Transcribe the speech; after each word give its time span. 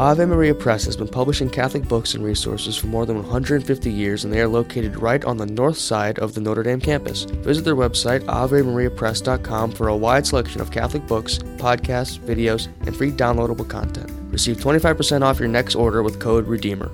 Ave 0.00 0.24
Maria 0.24 0.54
Press 0.54 0.86
has 0.86 0.96
been 0.96 1.08
publishing 1.08 1.50
Catholic 1.50 1.86
books 1.86 2.14
and 2.14 2.24
resources 2.24 2.74
for 2.74 2.86
more 2.86 3.04
than 3.04 3.16
150 3.16 3.92
years, 3.92 4.24
and 4.24 4.32
they 4.32 4.40
are 4.40 4.48
located 4.48 4.96
right 4.96 5.22
on 5.26 5.36
the 5.36 5.44
north 5.44 5.76
side 5.76 6.18
of 6.20 6.32
the 6.32 6.40
Notre 6.40 6.62
Dame 6.62 6.80
campus. 6.80 7.24
Visit 7.24 7.66
their 7.66 7.76
website, 7.76 8.20
avemariapress.com, 8.20 9.72
for 9.72 9.88
a 9.88 9.96
wide 9.96 10.26
selection 10.26 10.62
of 10.62 10.70
Catholic 10.70 11.06
books, 11.06 11.36
podcasts, 11.58 12.18
videos, 12.18 12.68
and 12.86 12.96
free 12.96 13.12
downloadable 13.12 13.68
content. 13.68 14.10
Receive 14.32 14.56
25% 14.56 15.20
off 15.20 15.38
your 15.38 15.48
next 15.48 15.74
order 15.74 16.02
with 16.02 16.18
code 16.18 16.46
REDEEMER. 16.46 16.90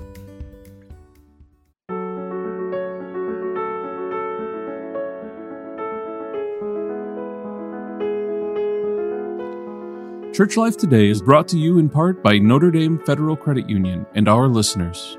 Church 10.37 10.55
Life 10.55 10.77
Today 10.77 11.09
is 11.09 11.19
brought 11.19 11.47
to 11.47 11.57
you 11.57 11.79
in 11.79 11.89
part 11.89 12.21
by 12.21 12.37
Notre 12.37 12.69
Dame 12.69 12.99
Federal 13.07 13.35
Credit 13.35 13.67
Union 13.67 14.05
and 14.13 14.29
our 14.29 14.47
listeners. 14.47 15.17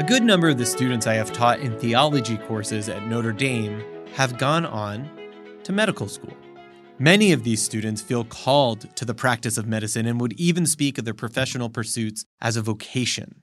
A 0.00 0.04
good 0.08 0.22
number 0.22 0.48
of 0.48 0.56
the 0.56 0.64
students 0.64 1.06
I 1.06 1.12
have 1.12 1.30
taught 1.30 1.60
in 1.60 1.78
theology 1.78 2.38
courses 2.38 2.88
at 2.88 3.06
Notre 3.06 3.32
Dame 3.32 3.84
have 4.14 4.38
gone 4.38 4.64
on 4.64 5.10
to 5.64 5.74
medical 5.74 6.08
school. 6.08 6.34
Many 6.98 7.32
of 7.32 7.44
these 7.44 7.62
students 7.62 8.00
feel 8.00 8.24
called 8.24 8.96
to 8.96 9.04
the 9.04 9.12
practice 9.12 9.58
of 9.58 9.66
medicine 9.66 10.06
and 10.06 10.18
would 10.22 10.32
even 10.40 10.64
speak 10.64 10.96
of 10.96 11.04
their 11.04 11.12
professional 11.12 11.68
pursuits 11.68 12.24
as 12.40 12.56
a 12.56 12.62
vocation. 12.62 13.42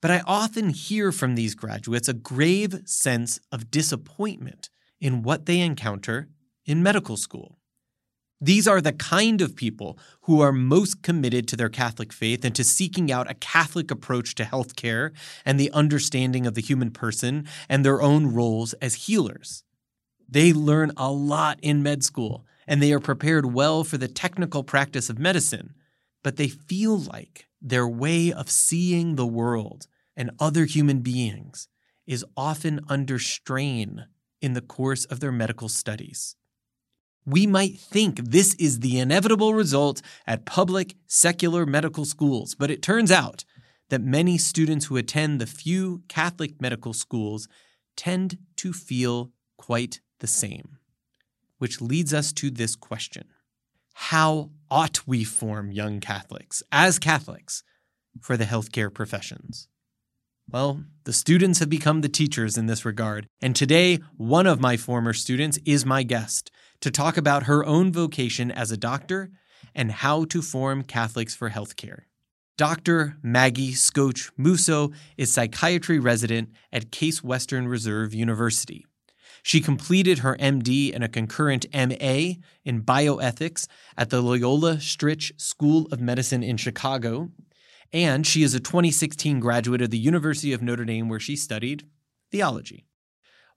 But 0.00 0.12
I 0.12 0.22
often 0.26 0.70
hear 0.70 1.12
from 1.12 1.34
these 1.34 1.54
graduates 1.54 2.08
a 2.08 2.14
grave 2.14 2.80
sense 2.86 3.38
of 3.52 3.70
disappointment 3.70 4.70
in 5.04 5.22
what 5.22 5.44
they 5.44 5.60
encounter 5.60 6.30
in 6.64 6.82
medical 6.82 7.18
school. 7.18 7.58
These 8.40 8.66
are 8.66 8.80
the 8.80 8.94
kind 8.94 9.42
of 9.42 9.54
people 9.54 9.98
who 10.22 10.40
are 10.40 10.50
most 10.50 11.02
committed 11.02 11.46
to 11.48 11.56
their 11.56 11.68
Catholic 11.68 12.10
faith 12.10 12.42
and 12.42 12.54
to 12.54 12.64
seeking 12.64 13.12
out 13.12 13.30
a 13.30 13.34
Catholic 13.34 13.90
approach 13.90 14.34
to 14.36 14.44
healthcare 14.44 15.10
and 15.44 15.60
the 15.60 15.70
understanding 15.72 16.46
of 16.46 16.54
the 16.54 16.62
human 16.62 16.90
person 16.90 17.46
and 17.68 17.84
their 17.84 18.00
own 18.00 18.32
roles 18.32 18.72
as 18.80 18.94
healers. 18.94 19.62
They 20.26 20.54
learn 20.54 20.90
a 20.96 21.12
lot 21.12 21.58
in 21.60 21.82
med 21.82 22.02
school 22.02 22.46
and 22.66 22.82
they 22.82 22.90
are 22.90 22.98
prepared 22.98 23.52
well 23.52 23.84
for 23.84 23.98
the 23.98 24.08
technical 24.08 24.64
practice 24.64 25.10
of 25.10 25.18
medicine, 25.18 25.74
but 26.22 26.36
they 26.36 26.48
feel 26.48 26.96
like 26.96 27.46
their 27.60 27.86
way 27.86 28.32
of 28.32 28.48
seeing 28.48 29.16
the 29.16 29.26
world 29.26 29.86
and 30.16 30.30
other 30.40 30.64
human 30.64 31.00
beings 31.00 31.68
is 32.06 32.24
often 32.38 32.80
under 32.88 33.18
strain 33.18 34.06
in 34.44 34.52
the 34.52 34.60
course 34.60 35.06
of 35.06 35.20
their 35.20 35.32
medical 35.32 35.70
studies. 35.70 36.36
We 37.24 37.46
might 37.46 37.78
think 37.78 38.18
this 38.18 38.52
is 38.56 38.80
the 38.80 38.98
inevitable 38.98 39.54
result 39.54 40.02
at 40.26 40.44
public 40.44 40.96
secular 41.06 41.64
medical 41.64 42.04
schools, 42.04 42.54
but 42.54 42.70
it 42.70 42.82
turns 42.82 43.10
out 43.10 43.46
that 43.88 44.02
many 44.02 44.36
students 44.36 44.86
who 44.86 44.98
attend 44.98 45.40
the 45.40 45.46
few 45.46 46.02
Catholic 46.08 46.60
medical 46.60 46.92
schools 46.92 47.48
tend 47.96 48.36
to 48.56 48.74
feel 48.74 49.32
quite 49.56 50.00
the 50.20 50.26
same. 50.26 50.76
Which 51.56 51.80
leads 51.80 52.12
us 52.12 52.30
to 52.34 52.50
this 52.50 52.76
question 52.76 53.24
How 53.94 54.50
ought 54.70 55.06
we 55.06 55.24
form 55.24 55.72
young 55.72 56.00
Catholics, 56.00 56.62
as 56.70 56.98
Catholics, 56.98 57.62
for 58.20 58.36
the 58.36 58.44
healthcare 58.44 58.92
professions? 58.92 59.68
Well, 60.50 60.84
the 61.04 61.12
students 61.12 61.58
have 61.58 61.70
become 61.70 62.02
the 62.02 62.08
teachers 62.08 62.58
in 62.58 62.66
this 62.66 62.84
regard, 62.84 63.26
and 63.40 63.56
today 63.56 63.98
one 64.16 64.46
of 64.46 64.60
my 64.60 64.76
former 64.76 65.12
students 65.12 65.58
is 65.64 65.86
my 65.86 66.02
guest 66.02 66.50
to 66.80 66.90
talk 66.90 67.16
about 67.16 67.44
her 67.44 67.64
own 67.64 67.92
vocation 67.92 68.50
as 68.50 68.70
a 68.70 68.76
doctor 68.76 69.30
and 69.74 69.90
how 69.90 70.24
to 70.26 70.42
form 70.42 70.82
Catholics 70.82 71.34
for 71.34 71.50
healthcare. 71.50 72.02
Dr. 72.56 73.16
Maggie 73.22 73.72
Skoch 73.72 74.30
Musso 74.36 74.92
is 75.16 75.32
psychiatry 75.32 75.98
resident 75.98 76.50
at 76.72 76.92
Case 76.92 77.24
Western 77.24 77.66
Reserve 77.66 78.14
University. 78.14 78.84
She 79.42 79.60
completed 79.60 80.20
her 80.20 80.36
MD 80.36 80.94
and 80.94 81.02
a 81.02 81.08
concurrent 81.08 81.66
MA 81.74 82.34
in 82.64 82.82
bioethics 82.82 83.66
at 83.96 84.10
the 84.10 84.20
Loyola 84.20 84.76
Stritch 84.76 85.38
School 85.40 85.88
of 85.90 86.00
Medicine 86.00 86.42
in 86.42 86.56
Chicago 86.56 87.30
and 87.94 88.26
she 88.26 88.42
is 88.42 88.54
a 88.54 88.60
2016 88.60 89.38
graduate 89.38 89.80
of 89.80 89.90
the 89.90 89.98
University 89.98 90.52
of 90.52 90.60
Notre 90.60 90.84
Dame, 90.84 91.08
where 91.08 91.20
she 91.20 91.36
studied 91.36 91.86
theology. 92.32 92.86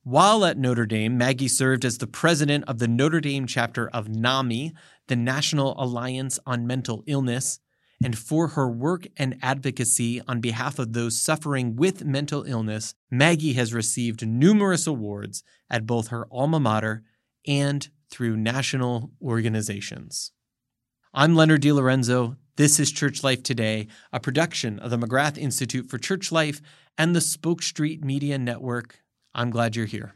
While 0.03 0.45
at 0.45 0.59
Notre 0.59 0.85
Dame, 0.85 1.17
Maggie 1.17 1.47
served 1.47 1.83
as 1.83 1.97
the 1.97 2.07
president 2.07 2.63
of 2.67 2.77
the 2.77 2.87
Notre 2.87 3.19
Dame 3.19 3.47
chapter 3.47 3.89
of 3.89 4.07
NAMI, 4.07 4.73
the 5.07 5.15
National 5.15 5.75
Alliance 5.81 6.39
on 6.45 6.67
Mental 6.67 7.03
Illness, 7.07 7.59
and 8.01 8.15
for 8.15 8.49
her 8.49 8.69
work 8.69 9.07
and 9.17 9.39
advocacy 9.41 10.21
on 10.27 10.39
behalf 10.39 10.77
of 10.77 10.93
those 10.93 11.19
suffering 11.19 11.75
with 11.75 12.05
mental 12.05 12.43
illness, 12.43 12.93
Maggie 13.09 13.53
has 13.53 13.73
received 13.73 14.25
numerous 14.25 14.85
awards 14.85 15.43
at 15.67 15.87
both 15.87 16.09
her 16.09 16.27
alma 16.31 16.59
mater 16.59 17.03
and 17.47 17.89
through 18.11 18.37
national 18.37 19.11
organizations. 19.19 20.31
I'm 21.11 21.35
Leonard 21.35 21.63
DeLorenzo. 21.63 22.37
This 22.57 22.79
is 22.79 22.91
Church 22.91 23.23
Life 23.23 23.43
Today, 23.43 23.87
a 24.11 24.19
production 24.19 24.79
of 24.79 24.89
the 24.89 24.97
McGrath 24.97 25.37
Institute 25.37 25.91
for 25.91 25.99
Church 25.99 26.31
Life 26.31 26.59
and 26.97 27.15
the 27.15 27.21
Spoke 27.21 27.61
Street 27.61 28.03
Media 28.03 28.39
Network. 28.39 28.99
I'm 29.35 29.51
glad 29.51 29.75
you're 29.75 29.85
here. 29.85 30.15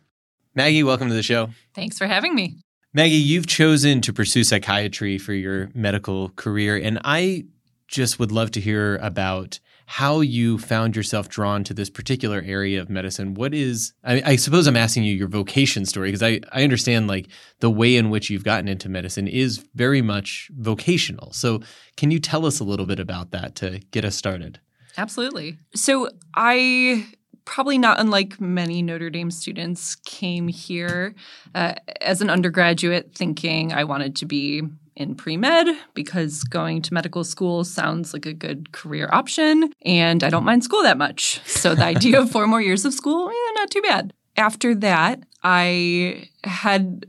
Maggie, 0.55 0.81
welcome 0.81 1.07
to 1.09 1.13
the 1.13 1.21
show. 1.21 1.49
Thanks 1.75 1.99
for 1.99 2.07
having 2.07 2.33
me. 2.33 2.57
Maggie, 2.95 3.13
you've 3.13 3.45
chosen 3.45 4.01
to 4.01 4.11
pursue 4.11 4.43
psychiatry 4.43 5.19
for 5.19 5.33
your 5.33 5.69
medical 5.75 6.29
career, 6.29 6.75
and 6.77 6.99
I 7.03 7.43
just 7.91 8.17
would 8.19 8.31
love 8.31 8.51
to 8.51 8.61
hear 8.61 8.97
about 8.97 9.59
how 9.85 10.21
you 10.21 10.57
found 10.57 10.95
yourself 10.95 11.27
drawn 11.27 11.65
to 11.65 11.73
this 11.73 11.89
particular 11.89 12.41
area 12.45 12.81
of 12.81 12.89
medicine. 12.89 13.33
What 13.33 13.53
is, 13.53 13.91
I, 14.05 14.21
I 14.25 14.35
suppose 14.37 14.65
I'm 14.65 14.77
asking 14.77 15.03
you 15.03 15.13
your 15.13 15.27
vocation 15.27 15.85
story 15.85 16.07
because 16.07 16.23
I, 16.23 16.39
I 16.53 16.63
understand 16.63 17.07
like 17.07 17.27
the 17.59 17.69
way 17.69 17.97
in 17.97 18.09
which 18.09 18.29
you've 18.29 18.45
gotten 18.45 18.69
into 18.69 18.87
medicine 18.87 19.27
is 19.27 19.65
very 19.75 20.01
much 20.01 20.49
vocational. 20.53 21.33
So, 21.33 21.59
can 21.97 22.09
you 22.09 22.19
tell 22.19 22.45
us 22.45 22.61
a 22.61 22.63
little 22.63 22.85
bit 22.85 22.99
about 22.99 23.31
that 23.31 23.55
to 23.55 23.81
get 23.91 24.05
us 24.05 24.15
started? 24.15 24.61
Absolutely. 24.97 25.57
So, 25.75 26.09
I 26.33 27.05
probably 27.45 27.77
not 27.77 27.99
unlike 27.99 28.39
many 28.39 28.81
Notre 28.81 29.09
Dame 29.09 29.31
students, 29.31 29.95
came 29.95 30.47
here 30.47 31.15
uh, 31.55 31.75
as 31.99 32.21
an 32.21 32.29
undergraduate 32.29 33.13
thinking 33.13 33.73
I 33.73 33.83
wanted 33.83 34.15
to 34.17 34.25
be 34.25 34.63
in 34.95 35.15
pre 35.15 35.37
med 35.37 35.67
because 35.93 36.43
going 36.43 36.81
to 36.81 36.93
medical 36.93 37.23
school 37.23 37.63
sounds 37.63 38.13
like 38.13 38.25
a 38.25 38.33
good 38.33 38.71
career 38.71 39.09
option. 39.11 39.71
And 39.83 40.23
I 40.23 40.29
don't 40.29 40.43
mind 40.43 40.63
school 40.63 40.83
that 40.83 40.97
much. 40.97 41.41
So 41.45 41.75
the 41.75 41.85
idea 41.85 42.19
of 42.19 42.31
four 42.31 42.47
more 42.47 42.61
years 42.61 42.85
of 42.85 42.93
school, 42.93 43.29
eh, 43.29 43.51
not 43.55 43.71
too 43.71 43.81
bad. 43.81 44.13
After 44.37 44.73
that, 44.75 45.21
I 45.43 46.29
had 46.43 47.05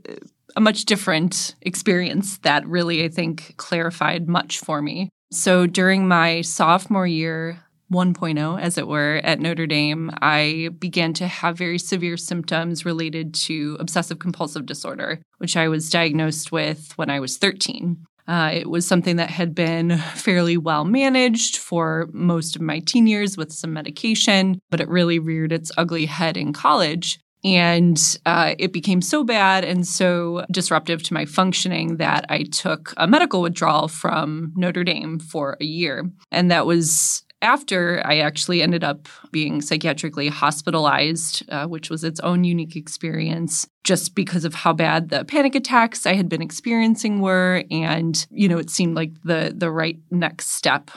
a 0.55 0.61
much 0.61 0.85
different 0.85 1.55
experience 1.61 2.37
that 2.39 2.65
really, 2.67 3.03
I 3.03 3.09
think, 3.09 3.55
clarified 3.57 4.27
much 4.27 4.59
for 4.59 4.81
me. 4.81 5.09
So 5.31 5.65
during 5.65 6.07
my 6.07 6.41
sophomore 6.41 7.07
year, 7.07 7.59
1.0, 7.93 8.59
as 8.59 8.77
it 8.77 8.87
were, 8.87 9.21
at 9.23 9.39
Notre 9.39 9.67
Dame, 9.67 10.11
I 10.21 10.69
began 10.79 11.13
to 11.13 11.27
have 11.27 11.57
very 11.57 11.79
severe 11.79 12.17
symptoms 12.17 12.85
related 12.85 13.33
to 13.35 13.77
obsessive 13.79 14.19
compulsive 14.19 14.65
disorder, 14.65 15.21
which 15.37 15.55
I 15.55 15.67
was 15.67 15.89
diagnosed 15.89 16.51
with 16.51 16.93
when 16.97 17.09
I 17.09 17.19
was 17.19 17.37
13. 17.37 18.05
Uh, 18.27 18.51
it 18.53 18.69
was 18.69 18.87
something 18.87 19.17
that 19.17 19.29
had 19.29 19.53
been 19.53 19.97
fairly 20.15 20.57
well 20.57 20.85
managed 20.85 21.57
for 21.57 22.09
most 22.13 22.55
of 22.55 22.61
my 22.61 22.79
teen 22.79 23.05
years 23.05 23.37
with 23.37 23.51
some 23.51 23.73
medication, 23.73 24.59
but 24.69 24.79
it 24.79 24.87
really 24.87 25.19
reared 25.19 25.51
its 25.51 25.71
ugly 25.77 26.05
head 26.05 26.37
in 26.37 26.53
college. 26.53 27.19
And 27.45 27.99
uh, 28.25 28.55
it 28.57 28.71
became 28.71 29.01
so 29.01 29.25
bad 29.25 29.65
and 29.65 29.85
so 29.85 30.45
disruptive 30.49 31.03
to 31.03 31.13
my 31.13 31.25
functioning 31.25 31.97
that 31.97 32.25
I 32.29 32.43
took 32.43 32.93
a 32.95 33.05
medical 33.05 33.41
withdrawal 33.41 33.89
from 33.89 34.53
Notre 34.55 34.85
Dame 34.85 35.19
for 35.19 35.57
a 35.59 35.65
year. 35.65 36.09
And 36.31 36.49
that 36.51 36.65
was 36.65 37.23
after 37.43 38.01
I 38.05 38.19
actually 38.19 38.61
ended 38.61 38.83
up 38.83 39.07
being 39.31 39.61
psychiatrically 39.61 40.29
hospitalized, 40.29 41.43
uh, 41.49 41.67
which 41.67 41.89
was 41.89 42.03
its 42.03 42.19
own 42.21 42.43
unique 42.45 42.75
experience 42.75 43.67
just 43.83 44.15
because 44.15 44.45
of 44.45 44.55
how 44.55 44.73
bad 44.73 45.09
the 45.09 45.25
panic 45.25 45.53
attacks 45.53 46.05
I 46.07 46.13
had 46.13 46.29
been 46.29 46.41
experiencing 46.41 47.19
were. 47.19 47.65
And, 47.69 48.25
you 48.31 48.47
know, 48.47 48.57
it 48.57 48.69
seemed 48.69 48.95
like 48.95 49.11
the, 49.23 49.53
the 49.55 49.69
right 49.69 49.99
next 50.09 50.51
step 50.51 50.89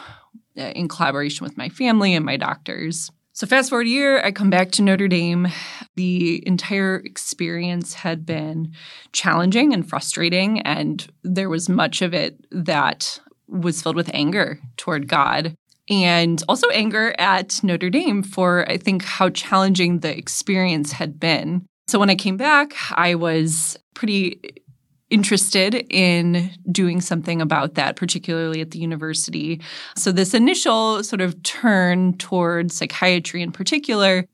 uh, 0.56 0.62
in 0.62 0.88
collaboration 0.88 1.44
with 1.44 1.58
my 1.58 1.68
family 1.68 2.14
and 2.14 2.24
my 2.24 2.36
doctors. 2.36 3.10
So, 3.32 3.46
fast 3.46 3.68
forward 3.68 3.86
a 3.86 3.90
year, 3.90 4.22
I 4.24 4.30
come 4.30 4.48
back 4.48 4.70
to 4.72 4.82
Notre 4.82 5.08
Dame. 5.08 5.48
The 5.96 6.42
entire 6.46 6.96
experience 7.04 7.92
had 7.92 8.24
been 8.24 8.72
challenging 9.12 9.74
and 9.74 9.86
frustrating, 9.86 10.60
and 10.60 11.06
there 11.22 11.50
was 11.50 11.68
much 11.68 12.00
of 12.00 12.14
it 12.14 12.38
that 12.50 13.20
was 13.46 13.82
filled 13.82 13.96
with 13.96 14.10
anger 14.14 14.58
toward 14.78 15.06
God 15.06 15.54
and 15.88 16.42
also 16.48 16.68
anger 16.70 17.14
at 17.18 17.60
Notre 17.62 17.90
Dame 17.90 18.22
for, 18.22 18.68
I 18.70 18.76
think, 18.76 19.04
how 19.04 19.30
challenging 19.30 20.00
the 20.00 20.16
experience 20.16 20.92
had 20.92 21.20
been. 21.20 21.66
So 21.88 21.98
when 21.98 22.10
I 22.10 22.16
came 22.16 22.36
back, 22.36 22.74
I 22.92 23.14
was 23.14 23.78
pretty 23.94 24.40
interested 25.10 25.74
in 25.88 26.50
doing 26.70 27.00
something 27.00 27.40
about 27.40 27.74
that, 27.74 27.96
particularly 27.96 28.60
at 28.60 28.72
the 28.72 28.78
university. 28.78 29.60
So, 29.96 30.12
this 30.12 30.34
initial 30.34 31.04
sort 31.04 31.20
of 31.20 31.40
turn 31.42 32.16
towards 32.18 32.76
psychiatry 32.76 33.42
in 33.42 33.52
particular 33.52 34.26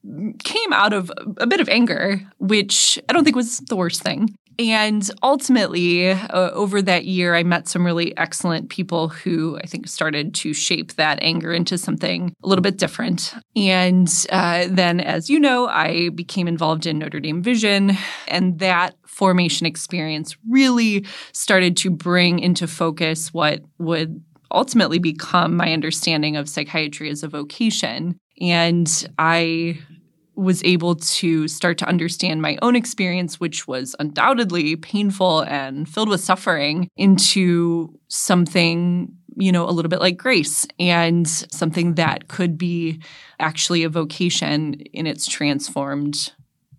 came 0.45 0.73
out 0.73 0.93
of 0.93 1.13
a 1.37 1.47
bit 1.47 1.61
of 1.61 1.69
anger, 1.69 2.21
which 2.39 2.99
I 3.09 3.13
don't 3.13 3.25
think 3.25 3.37
was 3.37 3.59
the 3.59 3.77
worst 3.77 4.03
thing. 4.03 4.35
And 4.59 5.09
ultimately, 5.23 6.11
uh, 6.11 6.51
over 6.53 6.83
that 6.83 7.05
year, 7.05 7.35
I 7.35 7.43
met 7.43 7.69
some 7.69 7.85
really 7.85 8.17
excellent 8.17 8.69
people 8.69 9.09
who 9.09 9.59
I 9.59 9.67
think 9.67 9.89
started 9.89 10.35
to 10.37 10.53
shape 10.53 10.95
that 10.95 11.19
anger 11.23 11.53
into 11.53 11.79
something 11.79 12.35
a 12.43 12.49
little 12.49 12.63
bit 12.63 12.79
different. 12.79 13.35
And 13.57 14.13
uh, 14.31 14.67
then, 14.69 15.01
as 15.01 15.31
you 15.31 15.41
know, 15.41 15.69
I 15.69 16.11
became 16.11 16.49
involved 16.49 16.87
in 16.87 16.99
Notre 16.99 17.21
Dame 17.21 17.43
Vision, 17.43 17.97
and 18.29 18.59
that 18.59 18.95
formation 19.07 19.67
experience 19.67 20.37
really 20.49 21.07
started 21.33 21.77
to 21.79 21.91
bring 21.91 22.39
into 22.39 22.67
focus 22.67 23.33
what 23.33 23.61
would 23.79 24.23
ultimately 24.51 24.99
become 24.99 25.57
my 25.57 25.73
understanding 25.73 26.37
of 26.37 26.49
psychiatry 26.49 27.11
as 27.11 27.23
a 27.23 27.29
vocation. 27.29 28.19
And 28.41 29.09
I 29.19 29.79
was 30.35 30.63
able 30.65 30.97
to 30.97 31.47
start 31.49 31.79
to 31.79 31.89
understand 31.89 32.41
my 32.41 32.59
own 32.63 32.75
experience, 32.77 33.39
which 33.39 33.69
was 33.69 33.95
undoubtedly 33.99 34.77
painful 34.77 35.41
and 35.41 35.89
filled 35.89 36.09
with 36.09 36.21
suffering, 36.21 36.89
into 36.97 37.99
something, 38.09 39.15
you 39.37 39.53
know, 39.53 39.69
a 39.69 39.73
little 39.73 39.89
bit 39.89 40.01
like 40.01 40.17
grace 40.17 40.67
and 40.79 41.29
something 41.29 41.95
that 41.95 42.29
could 42.29 42.57
be 42.57 43.01
actually 43.41 43.85
a 43.85 43.89
vocation 43.89 44.75
in 44.93 45.07
its 45.07 45.27
transformed 45.27 46.33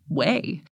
way. 0.10 0.64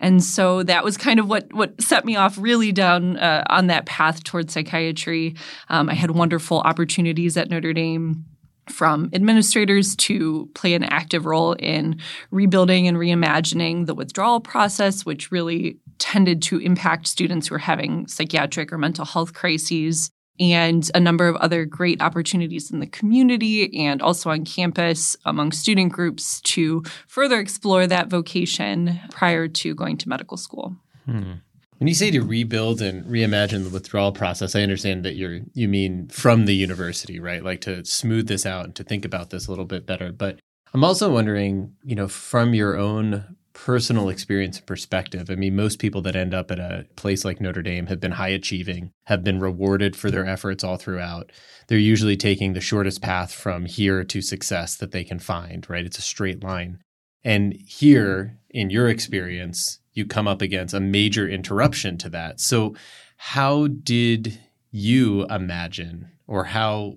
And 0.00 0.22
so 0.22 0.62
that 0.62 0.84
was 0.84 0.96
kind 0.96 1.18
of 1.18 1.28
what 1.28 1.52
what 1.52 1.80
set 1.82 2.04
me 2.04 2.14
off 2.14 2.38
really 2.38 2.70
down 2.70 3.16
uh, 3.16 3.42
on 3.48 3.66
that 3.66 3.86
path 3.86 4.22
towards 4.22 4.52
psychiatry. 4.52 5.34
Um, 5.68 5.88
I 5.88 5.94
had 5.94 6.12
wonderful 6.12 6.60
opportunities 6.60 7.36
at 7.36 7.50
Notre 7.50 7.72
Dame 7.72 8.24
from 8.70 9.10
administrators 9.12 9.96
to 9.96 10.48
play 10.54 10.74
an 10.74 10.84
active 10.84 11.26
role 11.26 11.52
in 11.54 11.98
rebuilding 12.30 12.86
and 12.88 12.96
reimagining 12.96 13.86
the 13.86 13.94
withdrawal 13.94 14.40
process, 14.40 15.04
which 15.04 15.30
really 15.30 15.78
tended 15.98 16.42
to 16.42 16.58
impact 16.58 17.06
students 17.06 17.48
who 17.48 17.54
are 17.54 17.58
having 17.58 18.06
psychiatric 18.06 18.72
or 18.72 18.78
mental 18.78 19.04
health 19.04 19.34
crises, 19.34 20.10
and 20.40 20.90
a 20.94 21.00
number 21.00 21.26
of 21.26 21.36
other 21.36 21.64
great 21.64 22.00
opportunities 22.00 22.70
in 22.70 22.78
the 22.80 22.86
community 22.86 23.84
and 23.84 24.00
also 24.00 24.30
on 24.30 24.44
campus 24.44 25.16
among 25.24 25.52
student 25.52 25.92
groups 25.92 26.40
to 26.42 26.82
further 27.06 27.40
explore 27.40 27.86
that 27.86 28.08
vocation 28.08 29.00
prior 29.10 29.48
to 29.48 29.74
going 29.74 29.96
to 29.96 30.08
medical 30.08 30.36
school. 30.36 30.76
Hmm. 31.06 31.34
When 31.78 31.86
you 31.86 31.94
say 31.94 32.10
to 32.10 32.20
rebuild 32.20 32.82
and 32.82 33.04
reimagine 33.04 33.62
the 33.62 33.70
withdrawal 33.70 34.10
process, 34.10 34.56
I 34.56 34.62
understand 34.62 35.04
that 35.04 35.14
you're 35.14 35.40
you 35.54 35.68
mean 35.68 36.08
from 36.08 36.44
the 36.44 36.54
university, 36.54 37.20
right? 37.20 37.42
Like 37.42 37.60
to 37.62 37.84
smooth 37.84 38.26
this 38.26 38.44
out 38.44 38.64
and 38.64 38.74
to 38.76 38.84
think 38.84 39.04
about 39.04 39.30
this 39.30 39.46
a 39.46 39.50
little 39.50 39.64
bit 39.64 39.86
better. 39.86 40.10
But 40.10 40.40
I'm 40.74 40.82
also 40.84 41.12
wondering, 41.12 41.74
you 41.84 41.94
know, 41.94 42.08
from 42.08 42.52
your 42.52 42.76
own 42.76 43.36
personal 43.52 44.08
experience 44.08 44.58
and 44.58 44.66
perspective. 44.66 45.30
I 45.30 45.34
mean, 45.34 45.56
most 45.56 45.78
people 45.78 46.00
that 46.02 46.14
end 46.14 46.32
up 46.32 46.50
at 46.50 46.60
a 46.60 46.86
place 46.96 47.24
like 47.24 47.40
Notre 47.40 47.62
Dame 47.62 47.86
have 47.86 47.98
been 48.00 48.12
high 48.12 48.28
achieving, 48.28 48.92
have 49.06 49.24
been 49.24 49.40
rewarded 49.40 49.96
for 49.96 50.10
their 50.10 50.26
efforts 50.26 50.62
all 50.62 50.76
throughout. 50.76 51.32
They're 51.66 51.78
usually 51.78 52.16
taking 52.16 52.52
the 52.52 52.60
shortest 52.60 53.02
path 53.02 53.32
from 53.32 53.66
here 53.66 54.04
to 54.04 54.22
success 54.22 54.76
that 54.76 54.92
they 54.92 55.02
can 55.02 55.18
find, 55.18 55.68
right? 55.68 55.84
It's 55.84 55.98
a 55.98 56.02
straight 56.02 56.42
line. 56.42 56.78
And 57.24 57.54
here, 57.66 58.38
in 58.50 58.70
your 58.70 58.88
experience, 58.88 59.80
you 59.98 60.06
come 60.06 60.26
up 60.26 60.40
against 60.40 60.72
a 60.72 60.80
major 60.80 61.28
interruption 61.28 61.98
to 61.98 62.08
that. 62.10 62.40
So, 62.40 62.74
how 63.16 63.66
did 63.66 64.38
you 64.70 65.26
imagine, 65.26 66.10
or 66.26 66.44
how 66.44 66.96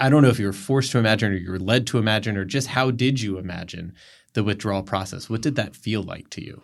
I 0.00 0.08
don't 0.08 0.22
know 0.22 0.28
if 0.28 0.38
you 0.38 0.46
were 0.46 0.52
forced 0.52 0.92
to 0.92 0.98
imagine 0.98 1.32
or 1.32 1.36
you 1.36 1.50
were 1.50 1.58
led 1.58 1.86
to 1.88 1.98
imagine, 1.98 2.36
or 2.36 2.44
just 2.44 2.68
how 2.68 2.90
did 2.90 3.20
you 3.20 3.38
imagine 3.38 3.92
the 4.32 4.42
withdrawal 4.42 4.82
process? 4.82 5.28
What 5.28 5.42
did 5.42 5.56
that 5.56 5.76
feel 5.76 6.02
like 6.02 6.30
to 6.30 6.44
you? 6.44 6.62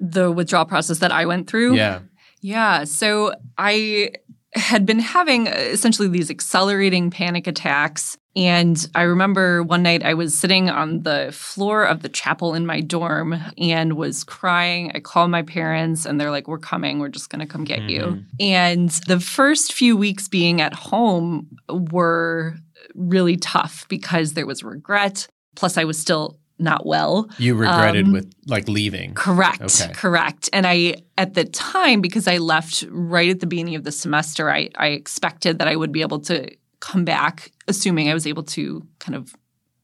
The 0.00 0.32
withdrawal 0.32 0.64
process 0.64 0.98
that 0.98 1.12
I 1.12 1.26
went 1.26 1.48
through? 1.48 1.76
Yeah. 1.76 2.00
Yeah. 2.40 2.84
So 2.84 3.34
I 3.58 4.12
had 4.54 4.84
been 4.84 4.98
having 4.98 5.46
uh, 5.46 5.52
essentially 5.52 6.08
these 6.08 6.30
accelerating 6.30 7.10
panic 7.10 7.46
attacks 7.46 8.18
and 8.36 8.88
I 8.94 9.02
remember 9.02 9.62
one 9.62 9.82
night 9.82 10.04
I 10.04 10.14
was 10.14 10.38
sitting 10.38 10.70
on 10.70 11.02
the 11.02 11.30
floor 11.32 11.84
of 11.84 12.02
the 12.02 12.08
chapel 12.08 12.54
in 12.54 12.64
my 12.64 12.80
dorm 12.80 13.36
and 13.58 13.94
was 13.94 14.22
crying. 14.22 14.92
I 14.94 15.00
called 15.00 15.30
my 15.30 15.42
parents 15.42 16.06
and 16.06 16.20
they're 16.20 16.30
like, 16.30 16.46
We're 16.46 16.58
coming. 16.58 17.00
We're 17.00 17.08
just 17.08 17.30
going 17.30 17.40
to 17.40 17.52
come 17.52 17.64
get 17.64 17.80
mm-hmm. 17.80 17.88
you. 17.88 18.24
And 18.38 18.90
the 19.08 19.18
first 19.18 19.72
few 19.72 19.96
weeks 19.96 20.28
being 20.28 20.60
at 20.60 20.74
home 20.74 21.48
were 21.68 22.54
really 22.94 23.36
tough 23.36 23.86
because 23.88 24.34
there 24.34 24.46
was 24.46 24.62
regret. 24.62 25.26
Plus, 25.56 25.76
I 25.76 25.84
was 25.84 25.98
still 25.98 26.38
not 26.60 26.86
well. 26.86 27.28
You 27.38 27.56
regretted 27.56 28.06
um, 28.06 28.12
with 28.12 28.32
like 28.46 28.68
leaving. 28.68 29.14
Correct. 29.14 29.62
Okay. 29.62 29.92
Correct. 29.92 30.48
And 30.52 30.66
I 30.66 30.96
at 31.18 31.34
the 31.34 31.44
time 31.44 32.00
because 32.00 32.28
I 32.28 32.36
left 32.36 32.84
right 32.90 33.30
at 33.30 33.40
the 33.40 33.46
beginning 33.46 33.74
of 33.74 33.82
the 33.82 33.92
semester, 33.92 34.50
I 34.50 34.68
I 34.76 34.88
expected 34.88 35.58
that 35.58 35.66
I 35.66 35.74
would 35.74 35.90
be 35.90 36.02
able 36.02 36.20
to 36.20 36.54
come 36.80 37.04
back, 37.04 37.52
assuming 37.68 38.08
I 38.08 38.14
was 38.14 38.26
able 38.26 38.42
to 38.44 38.86
kind 38.98 39.14
of 39.14 39.34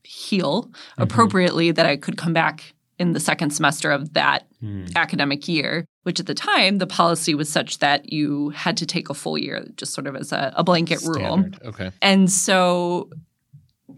heal 0.03 0.65
mm-hmm. 0.65 1.03
appropriately, 1.03 1.71
that 1.71 1.87
I 1.87 1.97
could 1.97 2.17
come 2.17 2.33
back 2.33 2.75
in 2.99 3.13
the 3.13 3.21
second 3.21 3.51
semester 3.51 3.91
of 3.91 4.15
that 4.15 4.47
mm. 4.63 4.95
academic 4.97 5.47
year, 5.49 5.85
which 6.05 6.19
at 6.19 6.27
the 6.27 6.35
time 6.35 6.79
the 6.79 6.87
policy 6.87 7.35
was 7.35 7.49
such 7.49 7.79
that 7.79 8.13
you 8.13 8.51
had 8.51 8.77
to 8.79 8.87
take 8.87 9.11
a 9.11 9.15
full 9.15 9.37
year, 9.37 9.67
just 9.77 9.93
sort 9.93 10.07
of 10.07 10.17
as 10.17 10.33
a, 10.33 10.53
a 10.57 10.65
blanket 10.65 11.01
Standard. 11.01 11.59
rule. 11.63 11.69
Okay. 11.69 11.91
And 12.01 12.31
so 12.33 13.11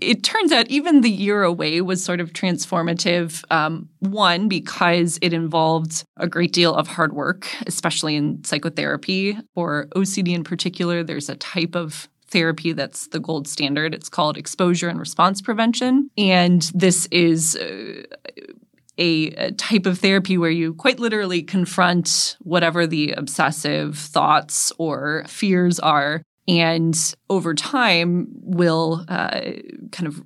it 0.00 0.22
turns 0.22 0.52
out 0.52 0.68
even 0.68 1.00
the 1.00 1.10
year 1.10 1.42
away 1.42 1.80
was 1.80 2.04
sort 2.04 2.20
of 2.20 2.32
transformative. 2.32 3.44
Um, 3.50 3.88
one, 4.00 4.48
because 4.48 5.18
it 5.22 5.32
involved 5.32 6.04
a 6.16 6.26
great 6.26 6.52
deal 6.52 6.74
of 6.74 6.88
hard 6.88 7.12
work, 7.12 7.48
especially 7.66 8.16
in 8.16 8.42
psychotherapy. 8.44 9.38
For 9.54 9.86
OCD 9.94 10.34
in 10.34 10.44
particular, 10.44 11.02
there's 11.02 11.28
a 11.28 11.36
type 11.36 11.74
of 11.74 12.08
therapy 12.30 12.72
that's 12.72 13.08
the 13.08 13.20
gold 13.20 13.48
standard. 13.48 13.94
It's 13.94 14.08
called 14.08 14.36
exposure 14.36 14.88
and 14.88 14.98
response 15.00 15.40
prevention. 15.40 16.10
And 16.16 16.62
this 16.74 17.06
is 17.10 17.56
uh, 17.56 18.02
a, 18.98 19.26
a, 19.28 19.52
type 19.52 19.86
of 19.86 19.98
therapy 19.98 20.36
where 20.36 20.50
you 20.50 20.74
quite 20.74 20.98
literally 20.98 21.42
confront 21.42 22.36
whatever 22.40 22.86
the 22.86 23.12
obsessive 23.12 23.96
thoughts 23.96 24.72
or 24.78 25.24
fears 25.26 25.78
are. 25.78 26.22
And 26.46 26.96
over 27.28 27.54
time, 27.54 28.28
will 28.30 29.04
uh, 29.08 29.40
kind 29.92 30.06
of 30.06 30.22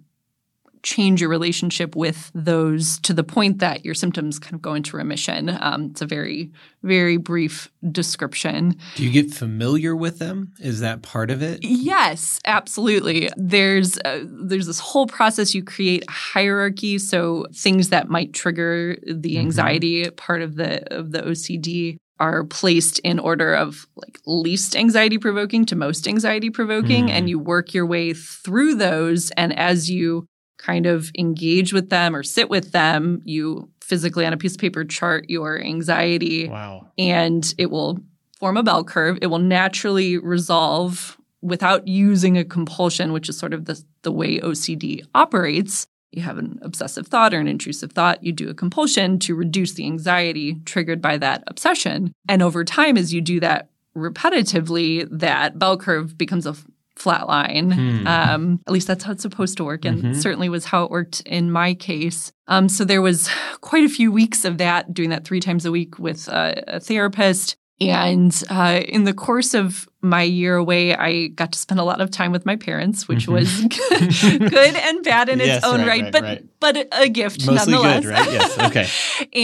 change 0.82 1.20
your 1.20 1.30
relationship 1.30 1.94
with 1.94 2.30
those 2.34 2.98
to 3.00 3.14
the 3.14 3.22
point 3.24 3.58
that 3.60 3.84
your 3.84 3.94
symptoms 3.94 4.38
kind 4.38 4.54
of 4.54 4.62
go 4.62 4.74
into 4.74 4.96
remission. 4.96 5.56
Um, 5.60 5.90
it's 5.90 6.02
a 6.02 6.06
very, 6.06 6.50
very 6.82 7.16
brief 7.16 7.70
description. 7.90 8.76
Do 8.96 9.04
you 9.04 9.10
get 9.10 9.32
familiar 9.32 9.94
with 9.94 10.18
them? 10.18 10.52
Is 10.58 10.80
that 10.80 11.02
part 11.02 11.30
of 11.30 11.42
it? 11.42 11.60
Yes, 11.62 12.40
absolutely. 12.44 13.30
There's 13.36 13.98
uh, 14.04 14.24
there's 14.24 14.66
this 14.66 14.80
whole 14.80 15.06
process. 15.06 15.54
You 15.54 15.62
create 15.62 16.04
a 16.08 16.10
hierarchy, 16.10 16.98
so 16.98 17.46
things 17.54 17.90
that 17.90 18.08
might 18.08 18.32
trigger 18.32 18.96
the 19.06 19.34
mm-hmm. 19.34 19.40
anxiety 19.40 20.04
mm-hmm. 20.04 20.14
part 20.16 20.42
of 20.42 20.56
the 20.56 20.82
of 20.94 21.12
the 21.12 21.22
OCD 21.22 21.98
are 22.22 22.44
placed 22.44 23.00
in 23.00 23.18
order 23.18 23.52
of 23.52 23.86
like 23.96 24.20
least 24.26 24.76
anxiety 24.76 25.18
provoking 25.18 25.64
to 25.66 25.74
most 25.74 26.06
anxiety 26.06 26.50
provoking 26.50 27.06
mm. 27.06 27.10
and 27.10 27.28
you 27.28 27.36
work 27.36 27.74
your 27.74 27.84
way 27.84 28.14
through 28.14 28.76
those 28.76 29.32
and 29.32 29.58
as 29.58 29.90
you 29.90 30.24
kind 30.62 30.86
of 30.86 31.10
engage 31.18 31.72
with 31.72 31.90
them 31.90 32.14
or 32.14 32.22
sit 32.22 32.48
with 32.48 32.72
them, 32.72 33.20
you 33.24 33.68
physically 33.80 34.24
on 34.24 34.32
a 34.32 34.36
piece 34.36 34.54
of 34.54 34.60
paper 34.60 34.84
chart 34.84 35.28
your 35.28 35.60
anxiety. 35.60 36.48
Wow. 36.48 36.88
And 36.96 37.52
it 37.58 37.70
will 37.70 37.98
form 38.38 38.56
a 38.56 38.62
bell 38.62 38.84
curve. 38.84 39.18
It 39.20 39.26
will 39.26 39.38
naturally 39.38 40.18
resolve 40.18 41.18
without 41.42 41.88
using 41.88 42.38
a 42.38 42.44
compulsion, 42.44 43.12
which 43.12 43.28
is 43.28 43.36
sort 43.36 43.52
of 43.52 43.64
the, 43.64 43.82
the 44.02 44.12
way 44.12 44.38
OCD 44.38 45.04
operates. 45.14 45.86
You 46.12 46.22
have 46.22 46.38
an 46.38 46.60
obsessive 46.62 47.08
thought 47.08 47.34
or 47.34 47.40
an 47.40 47.48
intrusive 47.48 47.92
thought, 47.92 48.22
you 48.22 48.32
do 48.32 48.48
a 48.48 48.54
compulsion 48.54 49.18
to 49.20 49.34
reduce 49.34 49.72
the 49.72 49.86
anxiety 49.86 50.60
triggered 50.64 51.02
by 51.02 51.18
that 51.18 51.42
obsession. 51.48 52.12
And 52.28 52.42
over 52.42 52.64
time, 52.64 52.96
as 52.96 53.12
you 53.12 53.20
do 53.20 53.40
that 53.40 53.70
repetitively, 53.96 55.08
that 55.10 55.58
bell 55.58 55.76
curve 55.76 56.16
becomes 56.16 56.46
a 56.46 56.54
flat 56.96 57.26
line. 57.26 57.70
Hmm. 57.70 58.06
Um, 58.06 58.60
at 58.66 58.72
least 58.72 58.86
that's 58.86 59.04
how 59.04 59.12
it's 59.12 59.22
supposed 59.22 59.56
to 59.56 59.64
work, 59.64 59.84
and 59.84 60.02
mm-hmm. 60.02 60.12
certainly 60.14 60.48
was 60.48 60.64
how 60.66 60.84
it 60.84 60.90
worked 60.90 61.20
in 61.22 61.50
my 61.50 61.74
case. 61.74 62.32
Um, 62.48 62.68
so 62.68 62.84
there 62.84 63.02
was 63.02 63.28
quite 63.60 63.84
a 63.84 63.88
few 63.88 64.12
weeks 64.12 64.44
of 64.44 64.58
that, 64.58 64.92
doing 64.92 65.10
that 65.10 65.24
three 65.24 65.40
times 65.40 65.64
a 65.64 65.70
week 65.70 65.98
with 65.98 66.28
a, 66.28 66.62
a 66.66 66.80
therapist. 66.80 67.56
And 67.90 68.42
uh, 68.50 68.80
in 68.86 69.04
the 69.04 69.14
course 69.14 69.54
of 69.54 69.88
my 70.00 70.22
year 70.22 70.56
away, 70.56 70.94
I 70.96 71.28
got 71.28 71.52
to 71.52 71.58
spend 71.58 71.78
a 71.80 71.84
lot 71.84 72.00
of 72.00 72.10
time 72.10 72.32
with 72.32 72.44
my 72.44 72.56
parents, 72.56 73.06
which 73.06 73.26
Mhm. 73.26 73.32
was 73.32 74.48
good 74.50 74.74
and 74.76 75.02
bad 75.04 75.28
in 75.28 75.38
Yes, 75.38 75.58
its 75.58 75.66
own 75.66 75.80
right, 75.80 75.86
right, 75.88 76.02
right, 76.02 76.12
but 76.12 76.22
right. 76.22 76.44
but 76.60 76.88
a 76.92 77.08
gift 77.08 77.46
Mostly 77.46 77.72
nonetheless. 77.74 78.04
good, 78.04 78.10
right? 78.10 78.32
Yes. 78.32 78.58
Okay. 78.68 78.86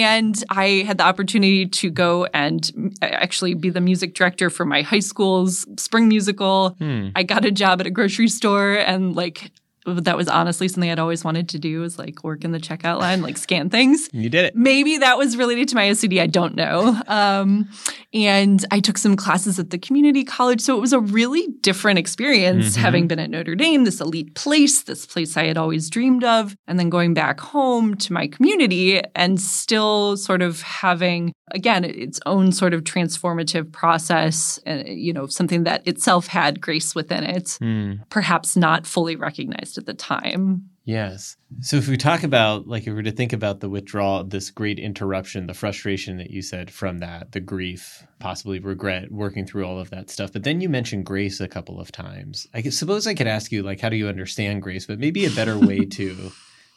and 0.03 0.43
I 0.51 0.85
had 0.87 0.99
the 0.99 1.05
opportunity 1.05 1.67
to 1.67 1.91
go 1.91 2.27
and 2.35 2.95
actually 3.03 3.55
be 3.55 3.71
the 3.71 3.81
music 3.81 4.15
director 4.15 4.51
for 4.51 4.65
my 4.65 4.83
high 4.83 5.01
school's 5.01 5.67
spring 5.81 6.09
musical. 6.09 6.71
Hmm. 6.79 7.09
I 7.15 7.23
got 7.23 7.45
a 7.45 7.51
job 7.51 7.81
at 7.81 7.87
a 7.87 7.91
grocery 7.91 8.29
store 8.29 8.75
and 8.75 9.15
like 9.15 9.51
that 9.95 10.17
was 10.17 10.29
honestly 10.29 10.69
something 10.69 10.91
I'd 10.91 10.99
always 10.99 11.25
wanted 11.25 11.49
to 11.51 11.59
do 11.59 11.81
was 11.81 11.99
like 11.99 12.23
work 12.25 12.45
in 12.45 12.53
the 12.53 12.59
checkout 12.59 12.99
line, 13.01 13.23
like 13.23 13.37
scan 13.37 13.71
things. 13.71 14.09
You 14.13 14.29
did 14.29 14.45
it. 14.45 14.57
Maybe 14.57 14.99
that 14.99 15.19
was 15.19 15.37
related 15.37 15.69
to 15.69 15.75
my 15.75 15.89
OCD. 15.89 16.21
I 16.21 16.27
don't 16.27 16.55
know. 16.55 17.01
Um, 17.07 17.69
and 18.15 18.65
I 18.71 18.81
took 18.81 18.97
some 18.99 19.17
classes 19.17 19.59
at 19.59 19.71
the 19.71 19.79
community 19.79 20.25
college. 20.25 20.61
So 20.61 20.77
it 20.77 20.81
was 20.81 20.93
a 20.93 21.01
really 21.01 21.47
different 21.61 21.99
experience 21.99 22.77
Mhm. 22.77 22.81
having 22.81 23.07
been 23.09 23.19
at 23.19 23.31
Notre 23.31 23.55
Dame, 23.55 23.85
this 23.85 24.01
elite 24.01 24.35
place, 24.35 24.83
this 24.83 25.07
place 25.07 25.37
I 25.37 25.45
had 25.47 25.57
always 25.59 25.91
dreamed 25.91 26.25
of, 26.25 26.55
and 26.67 26.79
then 26.79 26.89
going 26.91 27.15
back 27.15 27.41
home 27.41 27.95
to 27.97 28.13
my 28.13 28.27
community 28.27 29.01
and 29.15 29.41
still 29.41 30.17
sort 30.17 30.43
of 30.43 30.61
having, 30.63 31.33
again, 31.53 31.85
its 31.85 32.21
own 32.27 32.53
sort 32.53 32.75
of 32.75 32.85
transformative 32.85 33.73
process, 33.73 34.59
uh, 34.67 34.83
you 34.87 35.13
know, 35.13 35.27
something 35.27 35.65
that 35.65 35.87
itself 35.87 36.27
had 36.29 36.61
grace 36.61 36.95
within 36.95 37.25
it, 37.25 37.57
Hmm. 37.61 37.93
perhaps 38.11 38.57
not 38.57 38.87
fully 38.87 39.17
recognized 39.17 39.78
at 39.79 39.87
the 39.87 39.95
time. 39.95 40.69
Yes. 40.85 41.37
So 41.61 41.77
if 41.77 41.87
we 41.87 41.99
talk 41.99 42.23
about, 42.23 42.67
like, 42.67 42.83
if 42.83 42.89
we 42.89 42.95
were 42.95 43.03
to 43.03 43.13
think 43.13 43.35
about 43.35 43.61
the 43.61 43.69
withdrawal, 43.69 44.25
this 44.25 44.51
great 44.51 44.79
interruption, 44.79 45.47
the 45.47 45.55
frustration 45.55 46.17
that 46.17 46.31
you 46.31 46.41
said 46.41 46.71
from 46.71 46.99
that, 46.99 47.33
the 47.33 47.41
grief, 47.41 48.07
possibly 48.19 48.59
regret, 48.59 49.13
working 49.13 49.47
through 49.47 49.67
all 49.67 49.79
of 49.79 49.91
that 49.91 50.09
stuff. 50.09 50.33
But 50.33 50.45
then 50.45 50.61
you 50.63 50.69
mentioned 50.69 51.05
grace 51.05 51.41
a 51.41 51.49
couple 51.49 51.79
of 51.79 51.93
times. 51.93 52.47
I 52.55 52.63
suppose 52.63 53.07
I 53.07 53.15
could 53.15 53.27
ask 53.27 53.53
you, 53.53 53.63
like, 53.63 53.81
how 53.81 53.91
do 53.91 53.97
you 53.97 54.09
understand 54.09 54.63
grace? 54.63 54.87
But 54.87 54.99
maybe 54.99 55.27
a 55.27 55.31
better 55.31 55.59
way 55.59 55.85
to, 55.85 56.33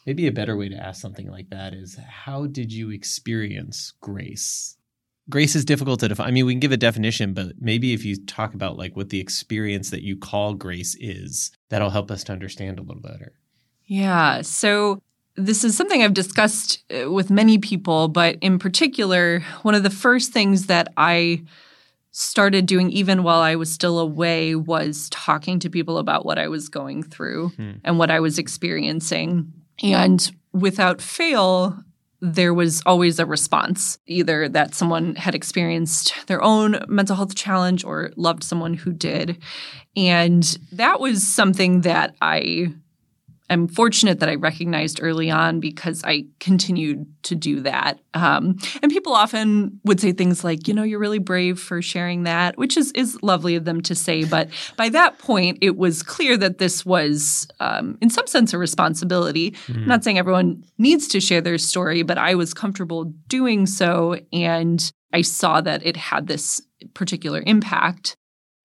maybe 0.05 0.27
a 0.27 0.34
better 0.34 0.58
way 0.58 0.67
to 0.67 0.75
ask 0.75 1.01
something 1.01 1.31
like 1.31 1.50
that 1.51 1.74
is, 1.74 1.98
how 2.05 2.48
did 2.48 2.74
you 2.74 2.89
experience 2.91 3.93
grace? 4.01 4.75
Grace 5.30 5.56
is 5.56 5.63
difficult 5.63 6.00
to 6.01 6.08
define. 6.10 6.28
I 6.28 6.32
mean, 6.32 6.46
we 6.46 6.54
can 6.54 6.60
give 6.60 6.72
a 6.72 6.78
definition, 6.78 7.34
but 7.34 7.54
maybe 7.60 7.94
if 7.94 8.04
you 8.04 8.18
talk 8.25 8.54
about 8.54 8.78
like 8.78 8.96
what 8.96 9.10
the 9.10 9.20
experience 9.20 9.90
that 9.92 10.01
you 10.01 10.18
call 10.18 10.54
grace 10.56 10.96
is, 11.00 11.51
that'll 11.70 11.90
help 11.92 12.12
us 12.12 12.24
to 12.25 12.34
understand 12.34 12.80
a 12.80 12.82
little 12.82 13.01
better. 13.01 13.34
Yeah. 13.86 14.42
So 14.42 15.01
this 15.36 15.63
is 15.63 15.78
something 15.78 16.04
I've 16.04 16.13
discussed 16.13 16.84
uh, 16.92 17.12
with 17.12 17.30
many 17.30 17.58
people, 17.58 18.08
but 18.08 18.38
in 18.42 18.60
particular, 18.60 19.42
one 19.62 19.75
of 19.75 19.84
the 19.84 19.90
first 19.90 20.34
things 20.34 20.66
that 20.66 20.92
I 20.98 21.44
started 22.12 22.66
doing 22.66 22.90
even 22.90 23.24
while 23.24 23.40
I 23.40 23.56
was 23.56 23.72
still 23.72 23.98
away 24.00 24.56
was 24.56 25.08
talking 25.12 25.60
to 25.60 25.70
people 25.70 25.98
about 25.98 26.25
what 26.25 26.38
I 26.38 26.50
was 26.50 26.68
going 26.68 27.04
through 27.04 27.50
Hmm. 27.50 27.72
and 27.86 27.98
what 27.98 28.12
I 28.12 28.20
was 28.20 28.38
experiencing. 28.38 29.54
And 29.82 30.30
without 30.51 31.01
fail, 31.01 31.82
there 32.22 32.54
was 32.54 32.84
always 32.86 33.18
a 33.18 33.25
response, 33.25 33.98
either 34.06 34.48
that 34.50 34.75
someone 34.75 35.16
had 35.16 35.34
experienced 35.34 36.13
their 36.28 36.42
own 36.42 36.80
mental 36.88 37.16
health 37.16 37.36
challenge 37.36 37.84
or 37.84 38.12
loved 38.16 38.44
someone 38.44 38.75
who 38.75 38.94
did. 38.94 39.42
And 39.96 40.44
that 40.72 41.00
was 41.00 41.25
something 41.25 41.82
that 41.82 42.16
I 42.22 42.74
am 43.53 43.67
fortunate 43.67 44.20
that 44.20 44.29
I 44.29 44.36
recognized 44.36 45.00
early 45.01 45.29
on 45.29 45.60
because 45.60 46.03
I 46.03 46.25
continued 46.39 47.05
to 47.24 47.36
do 47.36 47.62
that. 47.62 48.00
Um, 48.13 48.58
and 48.81 48.91
people 48.91 49.13
often 49.13 49.79
would 49.84 50.00
say 50.00 50.12
things 50.12 50.43
like, 50.43 50.67
you 50.67 50.74
know, 50.74 50.84
you're 50.84 51.00
really 51.00 51.20
brave 51.20 51.60
for 51.60 51.81
sharing 51.81 52.24
that, 52.24 52.58
which 52.58 52.77
is, 52.77 52.91
is 52.93 53.22
lovely 53.22 53.55
of 53.55 53.65
them 53.65 53.81
to 53.81 53.96
say. 53.96 54.24
But 54.24 54.50
by 54.77 54.89
that 54.89 55.17
point, 55.20 55.60
it 55.62 55.77
was 55.77 56.03
clear 56.03 56.38
that 56.38 56.58
this 56.58 56.86
was, 56.86 57.48
um, 57.60 57.98
in 58.01 58.10
some 58.10 58.27
sense, 58.27 58.53
a 58.53 58.58
responsibility. 58.58 59.55
I'm 59.81 59.88
not 59.88 60.03
saying 60.03 60.17
everyone 60.17 60.63
needs 60.77 61.08
to 61.10 61.20
share 61.20 61.41
their 61.41 61.58
story, 61.58 62.03
but 62.03 62.17
I 62.17 62.36
was 62.36 62.53
comfortable 62.53 63.05
doing 63.27 63.65
so. 63.65 64.17
And 64.34 64.91
I 65.13 65.22
saw 65.22 65.62
that 65.62 65.86
it 65.86 65.98
had 65.98 66.27
this 66.27 66.62
particular 66.93 67.43
impact. 67.46 68.15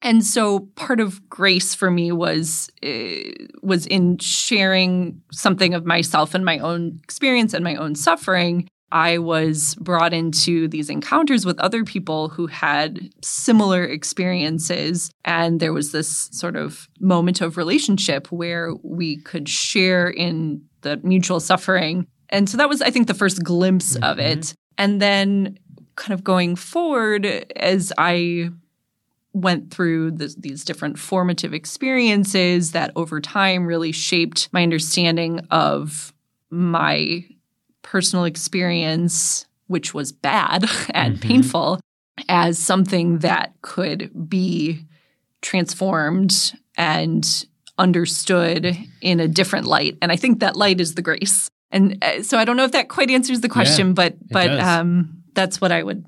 And 0.03 0.25
so 0.25 0.61
part 0.77 1.01
of 1.01 1.29
grace 1.29 1.75
for 1.75 1.91
me 1.91 2.13
was 2.13 2.71
uh, 2.85 3.31
was 3.63 3.87
in 3.87 4.19
sharing 4.19 5.23
something 5.33 5.75
of 5.75 5.85
myself 5.85 6.35
and 6.35 6.45
my 6.45 6.59
own 6.59 7.01
experience 7.03 7.55
and 7.55 7.65
my 7.65 7.77
own 7.77 7.95
suffering. 7.95 8.69
I 8.93 9.19
was 9.19 9.75
brought 9.77 10.13
into 10.13 10.69
these 10.69 10.91
encounters 10.91 11.45
with 11.45 11.59
other 11.59 11.83
people 11.83 12.29
who 12.29 12.47
had 12.47 13.11
similar 13.23 13.85
experiences. 13.85 15.11
And 15.25 15.59
there 15.59 15.73
was 15.73 15.91
this 15.91 16.29
sort 16.33 16.57
of 16.57 16.89
moment 17.01 17.41
of 17.41 17.57
relationship 17.57 18.31
where 18.31 18.75
we 18.85 19.17
could 19.17 19.49
share 19.49 20.09
in 20.09 20.63
the 20.83 20.99
mutual 21.03 21.41
suffering. 21.41 22.07
And 22.29 22.49
so 22.49 22.57
that 22.59 22.69
was, 22.69 22.81
I 22.81 22.91
think, 22.91 23.09
the 23.09 23.15
first 23.15 23.43
glimpse 23.43 23.97
of 23.97 24.19
it. 24.21 24.55
And 24.79 25.03
then 25.03 25.59
kind 25.97 26.13
of 26.13 26.23
going 26.23 26.55
forward, 26.55 27.27
as 27.57 27.93
I 27.99 28.51
went 29.37 29.71
through 29.71 30.13
this, 30.13 30.35
these 30.37 30.65
different 30.65 30.99
formative 30.99 31.53
experiences 31.53 32.73
that 32.73 32.91
over 32.97 33.21
time 33.21 33.67
really 33.67 33.93
shaped 33.93 34.49
my 34.53 34.63
understanding 34.63 35.41
of 35.51 36.15
my 36.51 37.25
personal 37.83 38.25
experience, 38.25 39.45
which 39.67 39.93
was 39.93 40.11
bad 40.11 40.65
and 40.91 41.17
Mhm. 41.17 41.21
painful, 41.21 41.81
as 42.29 42.59
something 42.59 43.19
that 43.19 43.53
could 43.61 44.11
be 44.29 44.81
transformed 45.43 46.55
and 46.79 47.45
understood 47.79 48.75
in 49.03 49.21
a 49.21 49.29
different 49.29 49.67
light. 49.67 49.99
And 50.01 50.11
I 50.11 50.17
think 50.17 50.41
that 50.41 50.57
light 50.57 50.81
is 50.81 50.95
the 50.95 51.03
grace. 51.03 51.49
And 51.71 52.03
uh, 52.03 52.23
so 52.23 52.39
I 52.39 52.45
don't 52.47 52.57
know 52.57 52.65
if 52.65 52.73
that 52.73 52.89
quite 52.89 53.11
answers 53.11 53.43
the 53.43 53.49
question, 53.51 53.93
but 53.93 54.15
but 54.31 54.49
um, 54.61 55.23
that's 55.35 55.61
what 55.61 55.73
I 55.73 55.83
would 55.83 56.07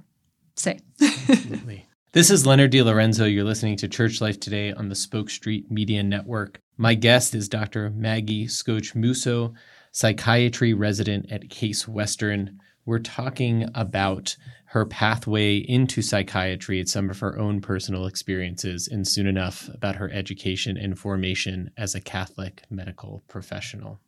say. 0.57 0.81
Absolutely. 1.03 1.85
This 2.19 2.31
is 2.31 2.47
Leonard 2.47 2.73
DeLorenzo. 2.73 3.33
You're 3.33 3.45
listening 3.45 3.77
to 3.77 3.87
Church 3.87 4.21
Life 4.21 4.41
Today 4.41 4.73
on 4.73 4.89
the 4.89 4.97
Spoke 4.97 5.31
Street 5.31 5.71
Media 5.71 6.03
Network. 6.03 6.61
My 6.77 6.95
guest 6.95 7.33
is 7.33 7.49
Dr. 7.49 7.91
Maggie 7.91 8.49
Skoch 8.49 8.97
Musso, 8.97 9.55
psychiatry 9.93 10.75
resident 10.75 11.31
at 11.31 11.49
Case 11.49 11.87
Western. 11.87 12.59
We're 12.85 12.99
talking 12.99 13.71
about 13.73 14.37
her 14.65 14.85
pathway 14.85 15.59
into 15.59 16.03
psychiatry 16.03 16.81
and 16.81 16.89
some 16.89 17.09
of 17.09 17.21
her 17.21 17.39
own 17.39 17.61
personal 17.61 18.07
experiences, 18.07 18.89
and 18.89 19.07
soon 19.07 19.29
enough 19.29 19.69
about 19.73 19.95
her 19.95 20.11
education 20.11 20.77
and 20.77 20.99
formation 20.99 21.71
as 21.77 21.95
a 21.95 22.01
Catholic 22.01 22.65
medical 22.69 23.23
professional. 23.29 24.01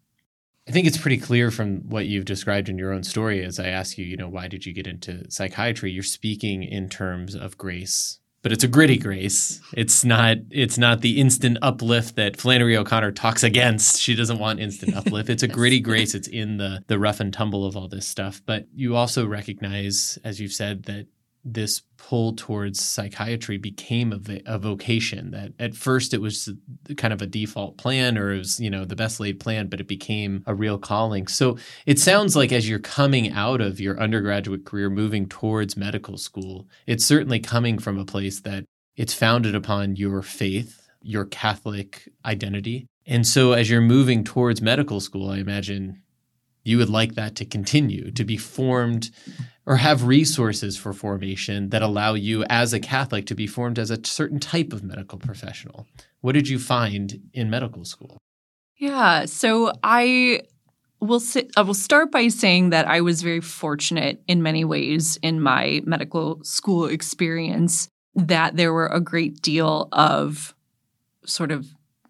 I 0.69 0.73
think 0.73 0.87
it's 0.87 0.99
pretty 0.99 1.19
clear 1.19 1.51
from 1.51 1.89
what 1.89 2.07
you've 2.07 2.25
described 2.25 2.69
in 2.69 2.79
your 2.79 2.93
own 2.93 3.03
story 3.03 3.43
as 3.43 3.59
I 3.59 3.69
ask 3.69 3.99
you, 3.99 4.05
you 4.05 4.17
know, 4.17 4.29
why 4.29 4.47
did 4.47 4.67
you 4.67 4.73
get 4.73 4.87
into 4.87 5.29
psychiatry? 5.31 5.91
You're 5.91 6.03
speaking 6.03 6.63
in 6.63 6.89
terms 6.89 7.35
of 7.35 7.59
grace, 7.59 8.21
but 8.43 8.53
it's 8.53 8.63
a 8.63 8.69
gritty 8.69 8.97
grace. 8.97 9.61
It's 9.75 10.05
not 10.05 10.37
it's 10.51 10.79
not 10.79 11.01
the 11.01 11.21
instant 11.21 11.59
uplift 11.63 12.17
that 12.17 12.37
Flannery 12.37 12.77
O'Connor 12.77 13.13
talks 13.13 13.43
against. 13.43 14.01
She 14.01 14.15
doesn't 14.15 14.39
want 14.39 14.61
instant 14.61 14.95
uplift. 14.97 15.29
It's 15.29 15.43
a 15.43 15.49
gritty 15.49 15.81
grace. 15.81 16.15
It's 16.15 16.29
in 16.29 16.59
the 16.59 16.85
the 16.87 16.99
rough 16.99 17.21
and 17.21 17.33
tumble 17.33 17.65
of 17.65 17.77
all 17.77 17.89
this 17.89 18.07
stuff. 18.07 18.41
But 18.47 18.67
you 18.75 18.97
also 18.97 19.27
recognize, 19.27 20.19
as 20.25 20.41
you've 20.41 20.53
said, 20.53 20.85
that 20.85 21.07
this 21.45 21.83
pull 21.97 22.35
towards 22.35 22.81
psychiatry 22.81 23.57
became 23.57 24.13
a, 24.47 24.59
vocation 24.59 25.31
that 25.31 25.53
at 25.59 25.75
first 25.75 26.13
it 26.13 26.21
was 26.21 26.51
kind 26.97 27.13
of 27.15 27.23
a 27.23 27.27
default 27.27 27.79
plan 27.79 28.19
or 28.19 28.33
it 28.33 28.39
was 28.39 28.61
you 28.61 28.69
know 28.69 28.85
the 28.85 28.97
best 28.97 29.21
laid 29.21 29.41
plan 29.41 29.67
but 29.67 29.81
it 29.81 29.89
became 29.89 30.43
a 30.47 30.55
real 30.55 30.79
calling. 30.79 31.27
So 31.27 31.57
it 31.87 31.99
sounds 31.99 32.37
like 32.37 32.53
as 32.53 32.69
you're 32.69 32.79
coming 32.79 33.33
out 33.33 33.61
of 33.61 33.81
your 33.81 33.99
undergraduate 33.99 34.67
career 34.67 34.91
moving 34.91 35.29
towards 35.29 35.77
medical 35.77 36.19
school 36.19 36.69
it's 36.87 37.05
certainly 37.05 37.41
coming 37.41 37.79
from 37.79 37.99
a 37.99 38.05
place 38.05 38.41
that 38.41 38.65
it's 38.97 39.15
founded 39.15 39.55
upon 39.55 39.97
your 39.97 40.23
faith 40.23 40.89
your 41.03 41.25
catholic 41.25 42.09
identity. 42.27 42.87
And 43.07 43.27
so 43.27 43.53
as 43.53 43.71
you're 43.71 43.81
moving 43.81 44.25
towards 44.25 44.61
medical 44.61 45.01
school 45.01 45.31
i 45.31 45.39
imagine 45.39 46.03
you 46.65 46.79
would 46.79 46.91
like 46.91 47.15
that 47.15 47.37
to 47.37 47.45
continue 47.45 48.11
to 48.11 48.25
be 48.25 48.37
formed 48.37 49.11
or 49.71 49.77
have 49.77 50.03
resources 50.03 50.77
for 50.77 50.93
formation 50.93 51.69
that 51.69 51.81
allow 51.81 52.15
you 52.15 52.45
as 52.51 52.73
a 52.73 52.81
Catholic 52.81 53.25
to 53.25 53.37
be 53.37 53.47
formed 53.47 53.79
as 53.79 53.89
a 53.89 54.05
certain 54.05 54.41
type 54.41 54.73
of 54.73 54.83
medical 54.83 55.17
professional. 55.17 55.87
What 56.23 56.33
did 56.33 56.49
you 56.49 56.59
find 56.59 57.31
in 57.33 57.51
medical 57.51 57.85
school? 57.85 58.19
Yeah. 58.79 59.27
So 59.27 59.71
I 59.85 60.41
will 60.99 61.21
say, 61.21 61.47
I 61.57 61.63
will 61.63 61.75
start 61.75 62.11
by 62.11 62.27
saying 62.27 62.71
that 62.71 62.89
I 62.89 63.01
was 63.01 63.23
very 63.23 63.41
fortunate 63.41 64.21
in 64.27 64.43
many 64.43 64.65
ways 64.65 65.21
in 65.23 65.41
my 65.41 65.83
medical 65.85 66.43
school 66.43 66.87
experience 66.87 67.87
that 68.17 68.57
there 68.57 68.73
were 68.73 68.89
a 68.89 69.01
great 69.01 69.41
deal 69.41 69.89
of 69.93 70.53
sort 71.25 71.53
of 71.53 71.69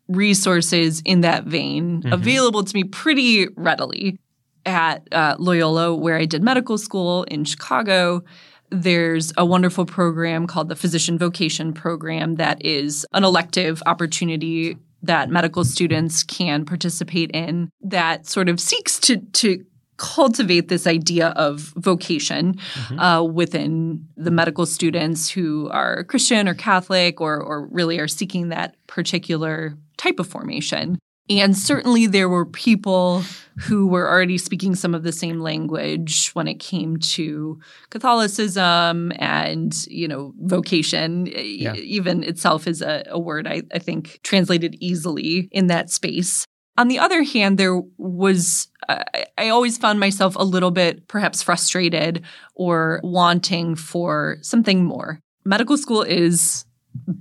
resources 0.09 1.03
in 1.05 1.21
that 1.21 1.45
vein 1.45 2.05
Mhm. 2.05 2.13
available 2.15 2.65
to 2.65 2.75
me 2.75 2.85
pretty 2.85 3.49
readily 3.55 4.19
at 4.67 5.07
uh, 5.13 5.37
Loyola, 5.39 5.95
where 5.95 6.17
I 6.17 6.25
did 6.25 6.43
medical 6.43 6.79
school 6.79 7.25
in 7.25 7.45
Chicago. 7.45 8.23
there's 8.71 9.33
a 9.37 9.45
wonderful 9.45 9.85
program 9.85 10.47
called 10.47 10.69
the 10.69 10.77
Physician 10.77 11.19
Vocation 11.19 11.73
Program 11.73 12.37
that 12.37 12.65
is 12.65 13.05
an 13.13 13.25
elective 13.25 13.83
opportunity 13.85 14.77
that 15.03 15.29
medical 15.31 15.65
students 15.65 16.23
can 16.23 16.65
participate 16.65 17.31
in 17.33 17.71
that 17.81 18.27
sort 18.27 18.49
of 18.49 18.61
seeks 18.61 18.99
to 19.01 19.17
to 19.33 19.65
cultivate 19.97 20.69
this 20.69 20.87
idea 20.87 21.29
of 21.31 21.75
vocation 21.77 22.55
mm-hmm. 22.55 22.99
uh, 22.99 23.23
within 23.23 24.03
the 24.17 24.31
medical 24.31 24.65
students 24.65 25.29
who 25.29 25.69
are 25.71 26.05
Christian 26.05 26.49
or 26.49 26.55
Catholic 26.55 27.21
or 27.21 27.39
or 27.41 27.67
really 27.67 27.99
are 27.99 28.09
seeking 28.09 28.49
that 28.49 28.75
particular 28.87 29.77
type 29.99 30.19
of 30.19 30.27
formation. 30.27 30.99
And 31.31 31.57
certainly 31.57 32.07
there 32.09 32.29
were 32.29 32.45
people 32.45 33.23
who 33.57 33.87
were 33.87 34.11
already 34.11 34.37
speaking 34.37 34.75
some 34.75 34.95
of 34.95 35.05
the 35.05 35.13
same 35.13 35.41
language 35.41 36.31
when 36.33 36.49
it 36.49 36.59
came 36.59 36.97
to 36.97 37.61
Catholicism 37.91 39.13
and, 39.17 39.73
you 39.87 40.09
know, 40.09 40.35
vocation. 40.41 41.27
Yeah. 41.27 41.75
Even 41.75 42.25
itself 42.25 42.67
is 42.67 42.83
a, 42.83 43.05
a 43.09 43.19
word 43.19 43.47
I, 43.47 43.63
I 43.73 43.79
think 43.79 44.19
translated 44.23 44.77
easily 44.81 45.49
in 45.53 45.69
that 45.69 45.91
space. 45.91 46.45
On 46.77 46.89
the 46.89 46.99
other 46.99 47.23
hand, 47.23 47.59
there 47.59 47.81
was, 47.99 48.69
uh, 48.89 49.05
I 49.37 49.51
always 49.51 49.77
found 49.77 50.01
myself 50.01 50.35
a 50.37 50.45
little 50.45 50.71
bit 50.71 51.07
perhaps 51.07 51.43
frustrated 51.43 52.25
or 52.55 53.01
wanting 53.05 53.77
for 53.77 54.39
something 54.41 54.85
more. 54.85 55.21
Medical 55.45 55.77
school 55.77 56.03
is 56.03 56.65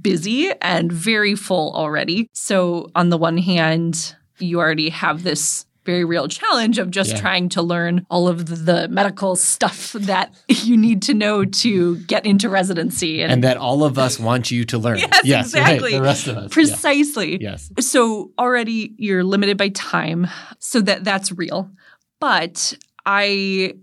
busy 0.02 0.52
and 0.62 0.92
very 0.92 1.36
full 1.36 1.74
already. 1.76 2.30
So, 2.34 2.90
on 2.96 3.10
the 3.10 3.18
one 3.18 3.38
hand, 3.38 4.16
you 4.40 4.60
already 4.60 4.90
have 4.90 5.24
this 5.24 5.66
very 5.86 6.06
real 6.06 6.28
challenge 6.28 6.78
of 6.78 6.92
just 6.92 7.12
yeah. 7.12 7.20
trying 7.20 7.50
to 7.50 7.62
learn 7.64 8.06
all 8.12 8.28
of 8.28 8.66
the 8.66 8.88
medical 8.90 9.36
stuff 9.36 9.94
that 9.94 10.34
you 10.48 10.78
need 10.78 11.02
to 11.02 11.14
know 11.14 11.46
to 11.46 11.98
get 11.98 12.26
into 12.26 12.48
residency 12.48 13.22
and, 13.22 13.32
and 13.32 13.44
that 13.44 13.58
all 13.58 13.84
of 13.84 13.98
us 13.98 14.20
want 14.20 14.52
you 14.52 14.66
to 14.66 14.78
learn. 14.78 14.98
yes, 15.00 15.22
yes, 15.24 15.46
exactly. 15.48 15.94
Right. 15.94 15.98
The 15.98 16.04
rest 16.04 16.28
of 16.28 16.38
us. 16.38 16.54
Precisely. 16.54 17.42
Yeah. 17.42 17.52
Yes. 17.52 17.72
So 17.80 18.32
already 18.38 18.94
you're 18.98 19.24
limited 19.24 19.58
by 19.58 19.70
time. 19.70 20.28
So 20.60 20.82
that 20.82 21.04
that's 21.04 21.32
real. 21.32 21.72
But 22.20 22.78
I 23.06 23.74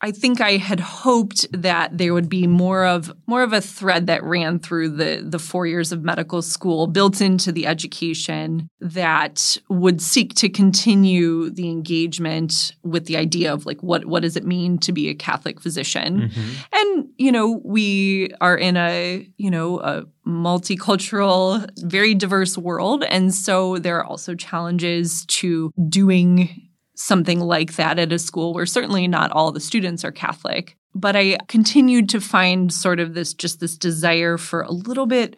I 0.00 0.12
think 0.12 0.40
I 0.40 0.58
had 0.58 0.78
hoped 0.78 1.46
that 1.52 1.98
there 1.98 2.14
would 2.14 2.28
be 2.28 2.46
more 2.46 2.86
of 2.86 3.12
more 3.26 3.42
of 3.42 3.52
a 3.52 3.60
thread 3.60 4.06
that 4.06 4.22
ran 4.22 4.60
through 4.60 4.90
the 4.90 5.24
the 5.26 5.38
four 5.38 5.66
years 5.66 5.90
of 5.90 6.04
medical 6.04 6.40
school 6.40 6.86
built 6.86 7.20
into 7.20 7.50
the 7.50 7.66
education 7.66 8.68
that 8.80 9.58
would 9.68 10.00
seek 10.00 10.34
to 10.34 10.48
continue 10.48 11.50
the 11.50 11.68
engagement 11.68 12.76
with 12.82 13.06
the 13.06 13.16
idea 13.16 13.52
of 13.52 13.66
like 13.66 13.82
what 13.82 14.04
what 14.04 14.22
does 14.22 14.36
it 14.36 14.44
mean 14.44 14.78
to 14.78 14.92
be 14.92 15.08
a 15.08 15.14
Catholic 15.14 15.60
physician? 15.60 16.28
Mm-hmm. 16.28 16.50
And 16.72 17.08
you 17.16 17.32
know, 17.32 17.60
we 17.64 18.30
are 18.40 18.56
in 18.56 18.76
a, 18.76 19.28
you 19.36 19.50
know, 19.50 19.80
a 19.80 20.04
multicultural, 20.26 21.68
very 21.84 22.14
diverse 22.14 22.56
world. 22.56 23.02
And 23.04 23.34
so 23.34 23.78
there 23.78 23.98
are 23.98 24.04
also 24.04 24.34
challenges 24.34 25.24
to 25.26 25.72
doing 25.88 26.67
something 26.98 27.38
like 27.38 27.76
that 27.76 27.98
at 27.98 28.12
a 28.12 28.18
school 28.18 28.52
where 28.52 28.66
certainly 28.66 29.06
not 29.06 29.30
all 29.30 29.52
the 29.52 29.60
students 29.60 30.04
are 30.04 30.10
Catholic. 30.10 30.76
But 30.94 31.14
I 31.14 31.38
continued 31.46 32.08
to 32.10 32.20
find 32.20 32.72
sort 32.72 32.98
of 32.98 33.14
this 33.14 33.32
just 33.34 33.60
this 33.60 33.78
desire 33.78 34.36
for 34.36 34.62
a 34.62 34.72
little 34.72 35.06
bit 35.06 35.36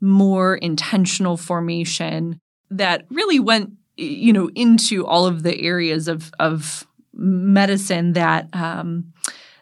more 0.00 0.56
intentional 0.56 1.36
formation 1.36 2.40
that 2.70 3.04
really 3.10 3.38
went 3.38 3.72
you 3.96 4.32
know 4.32 4.50
into 4.54 5.06
all 5.06 5.26
of 5.26 5.42
the 5.42 5.60
areas 5.60 6.08
of 6.08 6.32
of 6.40 6.86
medicine 7.12 8.14
that 8.14 8.48
um, 8.54 9.12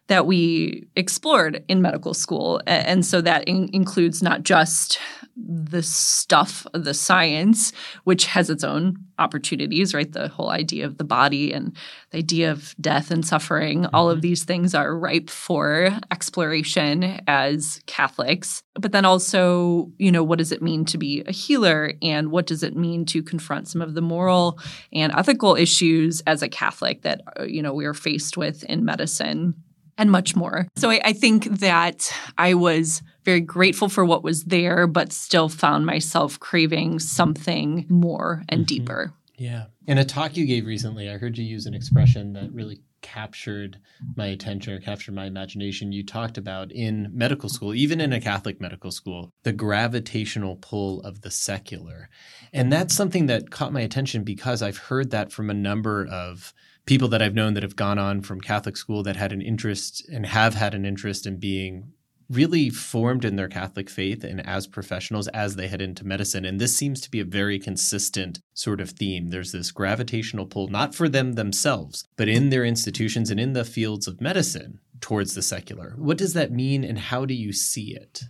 that 0.06 0.26
we 0.26 0.86
explored 0.94 1.64
in 1.68 1.82
medical 1.82 2.14
school. 2.14 2.60
And 2.66 3.04
so 3.04 3.20
that 3.20 3.44
in- 3.48 3.70
includes 3.72 4.22
not 4.22 4.42
just 4.42 4.98
the 5.36 5.82
stuff, 5.82 6.66
the 6.74 6.94
science, 6.94 7.72
which 8.04 8.26
has 8.26 8.50
its 8.50 8.62
own 8.62 8.96
opportunities, 9.18 9.94
right? 9.94 10.12
The 10.12 10.28
whole 10.28 10.50
idea 10.50 10.84
of 10.84 10.98
the 10.98 11.04
body 11.04 11.52
and 11.52 11.74
the 12.10 12.18
idea 12.18 12.50
of 12.50 12.74
death 12.80 13.10
and 13.10 13.24
suffering, 13.24 13.86
all 13.86 14.10
of 14.10 14.16
mm-hmm. 14.16 14.22
these 14.22 14.44
things 14.44 14.74
are 14.74 14.98
ripe 14.98 15.30
for 15.30 15.98
exploration 16.10 17.20
as 17.26 17.80
Catholics. 17.86 18.62
But 18.74 18.92
then 18.92 19.04
also, 19.04 19.90
you 19.98 20.12
know, 20.12 20.22
what 20.22 20.38
does 20.38 20.52
it 20.52 20.62
mean 20.62 20.84
to 20.86 20.98
be 20.98 21.22
a 21.26 21.32
healer 21.32 21.94
and 22.02 22.30
what 22.30 22.46
does 22.46 22.62
it 22.62 22.76
mean 22.76 23.04
to 23.06 23.22
confront 23.22 23.68
some 23.68 23.80
of 23.80 23.94
the 23.94 24.02
moral 24.02 24.58
and 24.92 25.12
ethical 25.16 25.56
issues 25.56 26.20
as 26.26 26.42
a 26.42 26.48
Catholic 26.48 27.02
that, 27.02 27.22
uh, 27.38 27.44
you 27.44 27.62
know, 27.62 27.72
we 27.72 27.86
are 27.86 27.94
faced 27.94 28.36
with 28.36 28.64
in 28.64 28.84
medicine? 28.84 29.54
And 29.98 30.10
much 30.10 30.34
more. 30.34 30.66
So 30.76 30.90
I, 30.90 31.00
I, 31.04 31.12
think 31.12 31.44
that 31.60 32.12
I 32.38 32.54
was 32.54 33.02
very 33.24 33.40
grateful 33.40 33.88
for 33.88 34.04
what 34.04 34.24
was 34.24 34.44
there, 34.44 34.86
but 34.86 35.12
still 35.12 35.48
found 35.48 35.86
myself 35.86 36.40
craving 36.40 36.98
something 36.98 37.86
more 37.88 38.42
and 38.48 38.60
mm-hmm. 38.60 38.66
deeper. 38.66 39.12
Yeah. 39.36 39.66
In 39.86 39.98
a 39.98 40.04
talk 40.04 40.36
you 40.36 40.46
gave 40.46 40.66
recently, 40.66 41.10
I 41.10 41.18
heard 41.18 41.36
you 41.36 41.44
use 41.44 41.66
an 41.66 41.74
expression 41.74 42.32
that 42.34 42.52
really 42.52 42.80
captured 43.02 43.78
my 44.16 44.26
attention 44.26 44.72
or 44.72 44.80
captured 44.80 45.14
my 45.14 45.26
imagination. 45.26 45.92
You 45.92 46.04
talked 46.06 46.38
about 46.38 46.72
in 46.72 47.10
medical 47.12 47.48
school, 47.48 47.74
even 47.74 48.00
in 48.00 48.12
a 48.12 48.20
Catholic 48.20 48.60
medical 48.60 48.90
school, 48.90 49.32
the 49.42 49.52
gravitational 49.52 50.56
pull 50.56 51.00
of 51.02 51.20
the 51.20 51.30
secular. 51.30 52.08
And 52.52 52.72
that's 52.72 52.94
something 52.94 53.26
that 53.26 53.50
caught 53.50 53.72
my 53.72 53.80
attention 53.80 54.22
because 54.22 54.62
I've 54.62 54.78
heard 54.78 55.10
that 55.10 55.32
from 55.32 55.50
a 55.50 55.54
number 55.54 56.06
of 56.06 56.54
people 56.86 57.08
that 57.08 57.22
I've 57.22 57.34
known 57.34 57.54
that 57.54 57.62
have 57.62 57.76
gone 57.76 57.98
on 57.98 58.22
from 58.22 58.40
Catholic 58.40 58.76
school 58.76 59.02
that 59.02 59.16
had 59.16 59.32
an 59.32 59.42
interest 59.42 60.06
and 60.12 60.26
have 60.26 60.54
had 60.54 60.74
an 60.74 60.84
interest 60.84 61.26
in 61.26 61.38
being 61.38 61.92
really 62.32 62.70
formed 62.70 63.24
in 63.24 63.36
their 63.36 63.48
Catholic 63.48 63.90
faith 63.90 64.24
and 64.24 64.44
as 64.46 64.66
professionals 64.66 65.28
as 65.28 65.56
they 65.56 65.68
head 65.68 65.82
into 65.82 66.04
medicine. 66.04 66.44
And 66.44 66.58
this 66.58 66.76
seems 66.76 67.00
to 67.02 67.10
be 67.10 67.20
a 67.20 67.24
very 67.24 67.58
consistent 67.58 68.40
sort 68.54 68.80
of 68.80 68.90
theme. 68.90 69.28
There's 69.28 69.52
this 69.52 69.70
gravitational 69.70 70.46
pull, 70.46 70.68
not 70.68 70.94
for 70.94 71.08
them 71.08 71.34
themselves, 71.34 72.06
but 72.16 72.28
in 72.28 72.50
their 72.50 72.64
institutions 72.64 73.30
and 73.30 73.38
in 73.38 73.52
the 73.52 73.64
fields 73.64 74.06
of 74.06 74.20
medicine 74.20 74.80
towards 75.00 75.34
the 75.34 75.42
secular. 75.42 75.94
What 75.98 76.16
does 76.16 76.32
that 76.32 76.52
mean 76.52 76.84
and 76.84 76.98
how 76.98 77.26
do 77.26 77.34
you 77.34 77.52
see 77.52 77.94
it? 77.94 78.22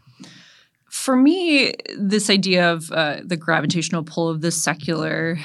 For 0.90 1.16
me, 1.16 1.72
this 1.96 2.28
idea 2.28 2.72
of 2.72 2.90
uh, 2.90 3.20
the 3.24 3.36
gravitational 3.36 4.02
pull 4.02 4.28
of 4.28 4.40
the 4.40 4.50
secular 4.50 5.38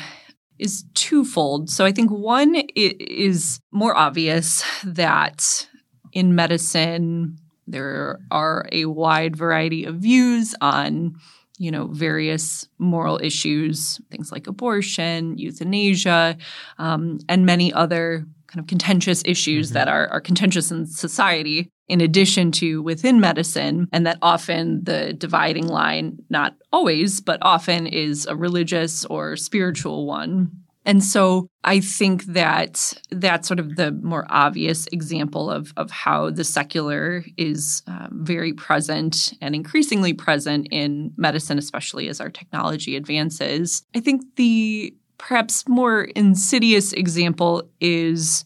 is 0.59 0.85
twofold. 0.93 1.69
So 1.69 1.85
I 1.85 1.91
think 1.91 2.11
one 2.11 2.55
is 2.75 3.59
more 3.71 3.95
obvious 3.95 4.63
that 4.83 5.67
in 6.13 6.35
medicine 6.35 7.37
there 7.67 8.19
are 8.31 8.67
a 8.71 8.85
wide 8.85 9.35
variety 9.35 9.85
of 9.85 9.95
views 9.95 10.55
on 10.61 11.15
you 11.59 11.71
know 11.71 11.87
various 11.87 12.67
moral 12.77 13.19
issues 13.21 13.99
things 14.11 14.31
like 14.31 14.47
abortion 14.47 15.37
euthanasia 15.37 16.37
um, 16.77 17.19
and 17.27 17.45
many 17.45 17.73
other 17.73 18.25
kind 18.47 18.59
of 18.59 18.67
contentious 18.67 19.21
issues 19.25 19.67
mm-hmm. 19.67 19.75
that 19.75 19.87
are, 19.87 20.07
are 20.09 20.21
contentious 20.21 20.71
in 20.71 20.85
society 20.85 21.69
in 21.87 22.01
addition 22.01 22.51
to 22.51 22.81
within 22.81 23.19
medicine, 23.19 23.87
and 23.93 24.05
that 24.05 24.17
often 24.21 24.83
the 24.83 25.13
dividing 25.13 25.67
line, 25.67 26.17
not 26.29 26.55
always, 26.73 27.21
but 27.21 27.39
often 27.41 27.87
is 27.87 28.25
a 28.25 28.35
religious 28.35 29.05
or 29.05 29.37
spiritual 29.37 30.05
one. 30.05 30.51
And 30.87 31.03
so 31.03 31.49
I 31.65 31.81
think 31.81 32.23
that 32.27 32.93
that's 33.11 33.45
sort 33.45 33.59
of 33.59 33.75
the 33.75 33.91
more 33.91 34.25
obvious 34.29 34.87
example 34.87 35.51
of, 35.51 35.73
of 35.75 35.91
how 35.91 36.29
the 36.29 36.45
secular 36.45 37.25
is 37.35 37.83
um, 37.87 38.19
very 38.23 38.53
present 38.53 39.33
and 39.41 39.53
increasingly 39.53 40.13
present 40.13 40.69
in 40.71 41.11
medicine, 41.17 41.57
especially 41.57 42.07
as 42.07 42.21
our 42.21 42.29
technology 42.29 42.95
advances. 42.95 43.83
I 43.93 43.99
think 43.99 44.21
the 44.37 44.95
perhaps 45.17 45.67
more 45.67 46.03
insidious 46.03 46.93
example 46.93 47.63
is 47.79 48.45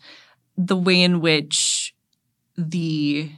the 0.57 0.77
way 0.77 1.01
in 1.01 1.21
which 1.21 1.93
the 2.57 3.31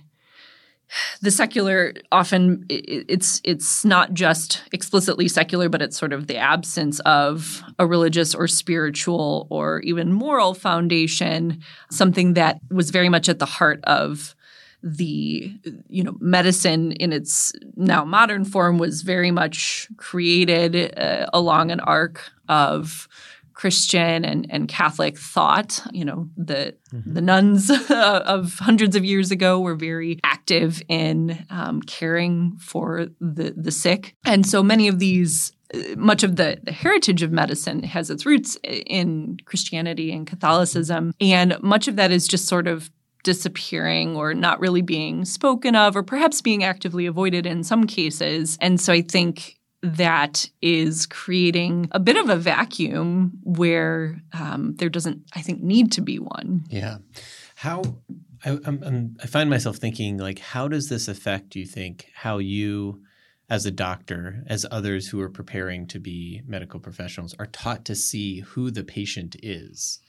the 1.22 1.32
secular 1.32 1.94
often 2.12 2.66
it's 2.70 3.42
it's 3.44 3.84
not 3.84 4.14
just 4.14 4.62
explicitly 4.72 5.28
secular 5.28 5.68
but 5.68 5.82
it's 5.82 5.98
sort 5.98 6.14
of 6.14 6.28
the 6.28 6.38
absence 6.38 7.00
of 7.02 7.64
a 7.80 7.88
religious 7.88 8.36
or 8.36 8.48
spiritual 8.48 9.48
or 9.50 9.80
even 9.80 10.14
moral 10.14 10.54
foundation 10.54 11.60
something 11.90 12.34
that 12.34 12.60
was 12.70 12.92
very 12.92 13.10
much 13.10 13.28
at 13.28 13.40
the 13.40 13.46
heart 13.46 13.80
of 13.86 14.36
the 14.84 15.58
you 15.88 16.04
know 16.04 16.16
medicine 16.20 16.92
in 16.94 17.14
its 17.14 17.54
now 17.76 18.04
modern 18.04 18.44
form 18.44 18.78
was 18.78 19.02
very 19.02 19.32
much 19.32 19.88
created 19.98 20.94
uh, 21.00 21.28
along 21.34 21.72
an 21.72 21.80
arc 21.80 22.30
of 22.50 23.08
Christian 23.54 24.26
and, 24.26 24.48
and 24.50 24.68
Catholic 24.68 25.18
thought. 25.18 25.82
You 25.94 26.06
know, 26.06 26.30
the 26.36 26.76
mm-hmm. 26.94 27.14
the 27.14 27.22
nuns 27.22 27.72
of 27.90 28.60
hundreds 28.60 28.96
of 28.96 29.06
years 29.06 29.32
ago 29.32 29.60
were 29.60 29.76
very 29.76 30.20
active 30.24 30.82
in 30.90 31.46
um, 31.50 31.82
caring 31.82 32.58
for 32.58 33.08
the 33.22 33.54
the 33.56 33.72
sick, 33.72 34.16
and 34.26 34.46
so 34.46 34.62
many 34.62 34.88
of 34.88 35.00
these. 35.00 35.54
Uh, 35.74 35.96
much 35.96 36.24
of 36.24 36.36
the, 36.36 36.60
the 36.62 36.72
heritage 36.72 37.24
of 37.24 37.32
medicine 37.32 37.82
has 37.82 38.12
its 38.12 38.28
roots 38.28 38.58
in 38.64 39.38
Christianity 39.46 40.12
and 40.12 40.28
Catholicism, 40.28 41.14
and 41.20 41.56
much 41.64 41.88
of 41.88 41.96
that 41.96 42.12
is 42.12 42.28
just 42.28 42.48
sort 42.48 42.68
of 42.68 42.92
disappearing 43.24 44.16
or 44.16 44.34
not 44.34 44.60
really 44.60 44.82
being 44.82 45.26
spoken 45.26 45.76
of 45.76 45.96
or 45.96 46.04
perhaps 46.04 46.42
being 46.42 46.64
actively 46.64 47.06
avoided 47.06 47.46
in 47.46 47.64
some 47.64 47.86
cases. 47.86 48.58
And 48.62 48.80
so 48.80 48.94
I 48.94 49.02
think 49.02 49.58
that 49.82 50.50
is 50.62 51.06
creating 51.06 51.90
a 51.92 52.00
bit 52.00 52.16
of 52.16 52.30
a 52.30 52.38
vacuum 52.38 53.34
where 53.44 54.22
um, 54.32 54.76
there 54.78 54.90
doesn't, 54.90 55.24
I 55.34 55.42
think, 55.42 55.62
need 55.62 55.92
to 55.94 56.02
be 56.02 56.20
one. 56.20 56.64
Yeah. 56.70 56.98
How 57.56 57.82
I, 58.46 58.58
I'm, 58.66 59.16
i 59.22 59.28
find 59.28 59.50
myself 59.50 59.78
thinking, 59.78 60.18
like, 60.18 60.40
how 60.40 60.68
does 60.68 60.90
this 60.90 61.08
affect, 61.08 61.56
you 61.56 61.66
think, 61.66 62.08
how 62.14 62.38
you, 62.38 63.02
as 63.50 63.66
a 63.66 63.72
doctor, 63.72 64.44
as 64.48 64.66
others 64.70 65.08
who 65.08 65.22
are 65.22 65.30
preparing 65.30 65.88
to 65.88 66.00
be 66.00 66.42
medical 66.46 66.80
professionals, 66.80 67.36
are 67.40 67.46
taught 67.46 67.86
to 67.86 67.96
see 67.96 68.42
who 68.42 68.72
the 68.72 68.84
patient 68.84 69.36
is? 69.42 70.00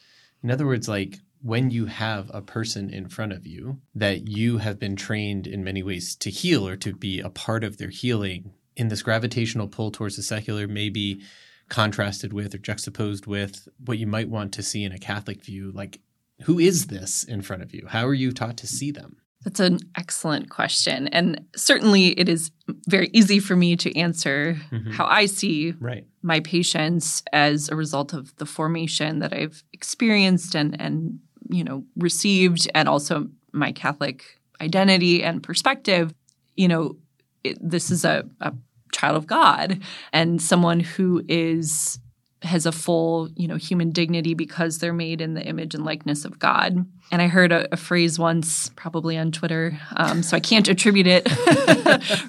In 0.42 0.50
other 0.50 0.66
words, 0.66 0.88
like, 0.88 1.20
when 1.44 1.70
you 1.70 1.84
have 1.84 2.30
a 2.32 2.40
person 2.40 2.88
in 2.88 3.06
front 3.06 3.30
of 3.30 3.46
you 3.46 3.78
that 3.94 4.26
you 4.26 4.56
have 4.58 4.78
been 4.78 4.96
trained 4.96 5.46
in 5.46 5.62
many 5.62 5.82
ways 5.82 6.16
to 6.16 6.30
heal 6.30 6.66
or 6.66 6.74
to 6.74 6.94
be 6.94 7.20
a 7.20 7.28
part 7.28 7.62
of 7.62 7.76
their 7.76 7.90
healing, 7.90 8.54
in 8.76 8.88
this 8.88 9.02
gravitational 9.02 9.68
pull 9.68 9.90
towards 9.90 10.16
the 10.16 10.22
secular, 10.22 10.66
maybe 10.66 11.20
contrasted 11.68 12.32
with 12.32 12.54
or 12.54 12.58
juxtaposed 12.58 13.26
with 13.26 13.68
what 13.84 13.98
you 13.98 14.06
might 14.06 14.30
want 14.30 14.54
to 14.54 14.62
see 14.62 14.84
in 14.84 14.92
a 14.92 14.98
Catholic 14.98 15.44
view, 15.44 15.70
like 15.72 16.00
who 16.44 16.58
is 16.58 16.86
this 16.86 17.22
in 17.24 17.42
front 17.42 17.62
of 17.62 17.74
you? 17.74 17.86
How 17.88 18.06
are 18.06 18.14
you 18.14 18.32
taught 18.32 18.56
to 18.58 18.66
see 18.66 18.90
them? 18.90 19.18
That's 19.44 19.60
an 19.60 19.80
excellent 19.98 20.48
question. 20.48 21.08
And 21.08 21.44
certainly 21.54 22.18
it 22.18 22.30
is 22.30 22.50
very 22.88 23.10
easy 23.12 23.38
for 23.38 23.54
me 23.54 23.76
to 23.76 23.94
answer 23.96 24.56
mm-hmm. 24.70 24.92
how 24.92 25.04
I 25.04 25.26
see 25.26 25.74
right. 25.78 26.06
my 26.22 26.40
patients 26.40 27.22
as 27.34 27.68
a 27.68 27.76
result 27.76 28.14
of 28.14 28.34
the 28.36 28.46
formation 28.46 29.18
that 29.18 29.34
I've 29.34 29.62
experienced 29.74 30.54
and, 30.54 30.80
and 30.80 31.20
you 31.48 31.64
know 31.64 31.84
received 31.96 32.68
and 32.74 32.88
also 32.88 33.28
my 33.52 33.72
Catholic 33.72 34.40
identity 34.60 35.22
and 35.22 35.42
perspective. 35.42 36.14
You 36.56 36.68
know, 36.68 36.96
it, 37.42 37.58
this 37.60 37.90
is 37.90 38.04
a, 38.04 38.24
a 38.40 38.52
child 38.92 39.16
of 39.16 39.26
God 39.26 39.80
and 40.12 40.40
someone 40.40 40.80
who 40.80 41.22
is 41.28 41.98
has 42.44 42.66
a 42.66 42.72
full, 42.72 43.30
you 43.36 43.48
know, 43.48 43.56
human 43.56 43.90
dignity 43.90 44.34
because 44.34 44.78
they're 44.78 44.92
made 44.92 45.22
in 45.22 45.32
the 45.32 45.42
image 45.42 45.74
and 45.74 45.82
likeness 45.82 46.26
of 46.26 46.38
God. 46.38 46.84
And 47.10 47.22
I 47.22 47.26
heard 47.26 47.52
a, 47.52 47.72
a 47.72 47.76
phrase 47.76 48.18
once, 48.18 48.70
probably 48.76 49.16
on 49.16 49.32
Twitter, 49.32 49.78
um, 49.96 50.22
so 50.22 50.36
I 50.36 50.40
can't 50.40 50.68
attribute 50.68 51.06
it 51.06 51.26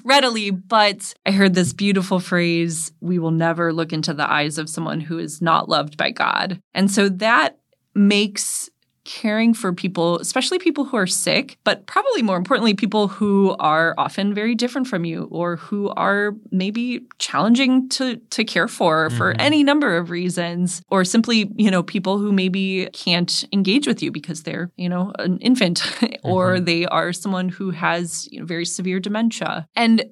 readily, 0.04 0.50
but 0.50 1.12
I 1.26 1.32
heard 1.32 1.54
this 1.54 1.72
beautiful 1.72 2.18
phrase: 2.18 2.92
"We 3.00 3.18
will 3.18 3.30
never 3.30 3.72
look 3.72 3.92
into 3.92 4.14
the 4.14 4.30
eyes 4.30 4.58
of 4.58 4.70
someone 4.70 5.00
who 5.00 5.18
is 5.18 5.42
not 5.42 5.68
loved 5.68 5.96
by 5.96 6.10
God." 6.10 6.60
And 6.74 6.90
so 6.90 7.08
that 7.08 7.58
makes 7.94 8.70
caring 9.06 9.54
for 9.54 9.72
people, 9.72 10.18
especially 10.18 10.58
people 10.58 10.84
who 10.84 10.96
are 10.96 11.06
sick, 11.06 11.56
but 11.62 11.86
probably 11.86 12.22
more 12.22 12.36
importantly, 12.36 12.74
people 12.74 13.06
who 13.06 13.54
are 13.60 13.94
often 13.96 14.34
very 14.34 14.54
different 14.54 14.88
from 14.88 15.04
you 15.04 15.28
or 15.30 15.56
who 15.56 15.90
are 15.90 16.34
maybe 16.50 17.06
challenging 17.18 17.88
to, 17.88 18.16
to 18.16 18.44
care 18.44 18.66
for 18.66 19.08
mm-hmm. 19.08 19.16
for 19.16 19.34
any 19.38 19.62
number 19.62 19.96
of 19.96 20.10
reasons, 20.10 20.82
or 20.90 21.04
simply, 21.04 21.50
you 21.56 21.70
know, 21.70 21.84
people 21.84 22.18
who 22.18 22.32
maybe 22.32 22.88
can't 22.92 23.44
engage 23.52 23.86
with 23.86 24.02
you 24.02 24.10
because 24.10 24.42
they're, 24.42 24.72
you 24.76 24.88
know, 24.88 25.12
an 25.20 25.38
infant 25.38 25.82
or 26.24 26.56
mm-hmm. 26.56 26.64
they 26.64 26.84
are 26.86 27.12
someone 27.12 27.48
who 27.48 27.70
has 27.70 28.28
you 28.32 28.40
know, 28.40 28.46
very 28.46 28.66
severe 28.66 28.98
dementia. 28.98 29.68
And 29.76 30.04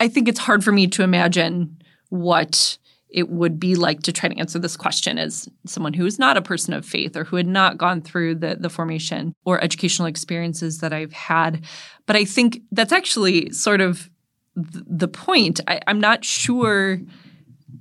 I 0.00 0.08
think 0.08 0.26
it's 0.26 0.40
hard 0.40 0.64
for 0.64 0.72
me 0.72 0.86
to 0.88 1.02
imagine 1.02 1.76
what 2.08 2.78
it 3.16 3.30
would 3.30 3.58
be 3.58 3.74
like 3.74 4.02
to 4.02 4.12
try 4.12 4.28
to 4.28 4.38
answer 4.38 4.58
this 4.58 4.76
question 4.76 5.18
as 5.18 5.48
someone 5.64 5.94
who 5.94 6.04
is 6.04 6.18
not 6.18 6.36
a 6.36 6.42
person 6.42 6.74
of 6.74 6.84
faith 6.84 7.16
or 7.16 7.24
who 7.24 7.36
had 7.36 7.46
not 7.46 7.78
gone 7.78 8.02
through 8.02 8.34
the, 8.34 8.58
the 8.60 8.68
formation 8.68 9.32
or 9.46 9.58
educational 9.64 10.06
experiences 10.06 10.80
that 10.80 10.92
I've 10.92 11.14
had. 11.14 11.64
But 12.04 12.16
I 12.16 12.26
think 12.26 12.60
that's 12.72 12.92
actually 12.92 13.50
sort 13.52 13.80
of 13.80 14.10
th- 14.54 14.84
the 14.86 15.08
point. 15.08 15.60
I, 15.66 15.80
I'm 15.86 15.98
not 15.98 16.26
sure 16.26 17.00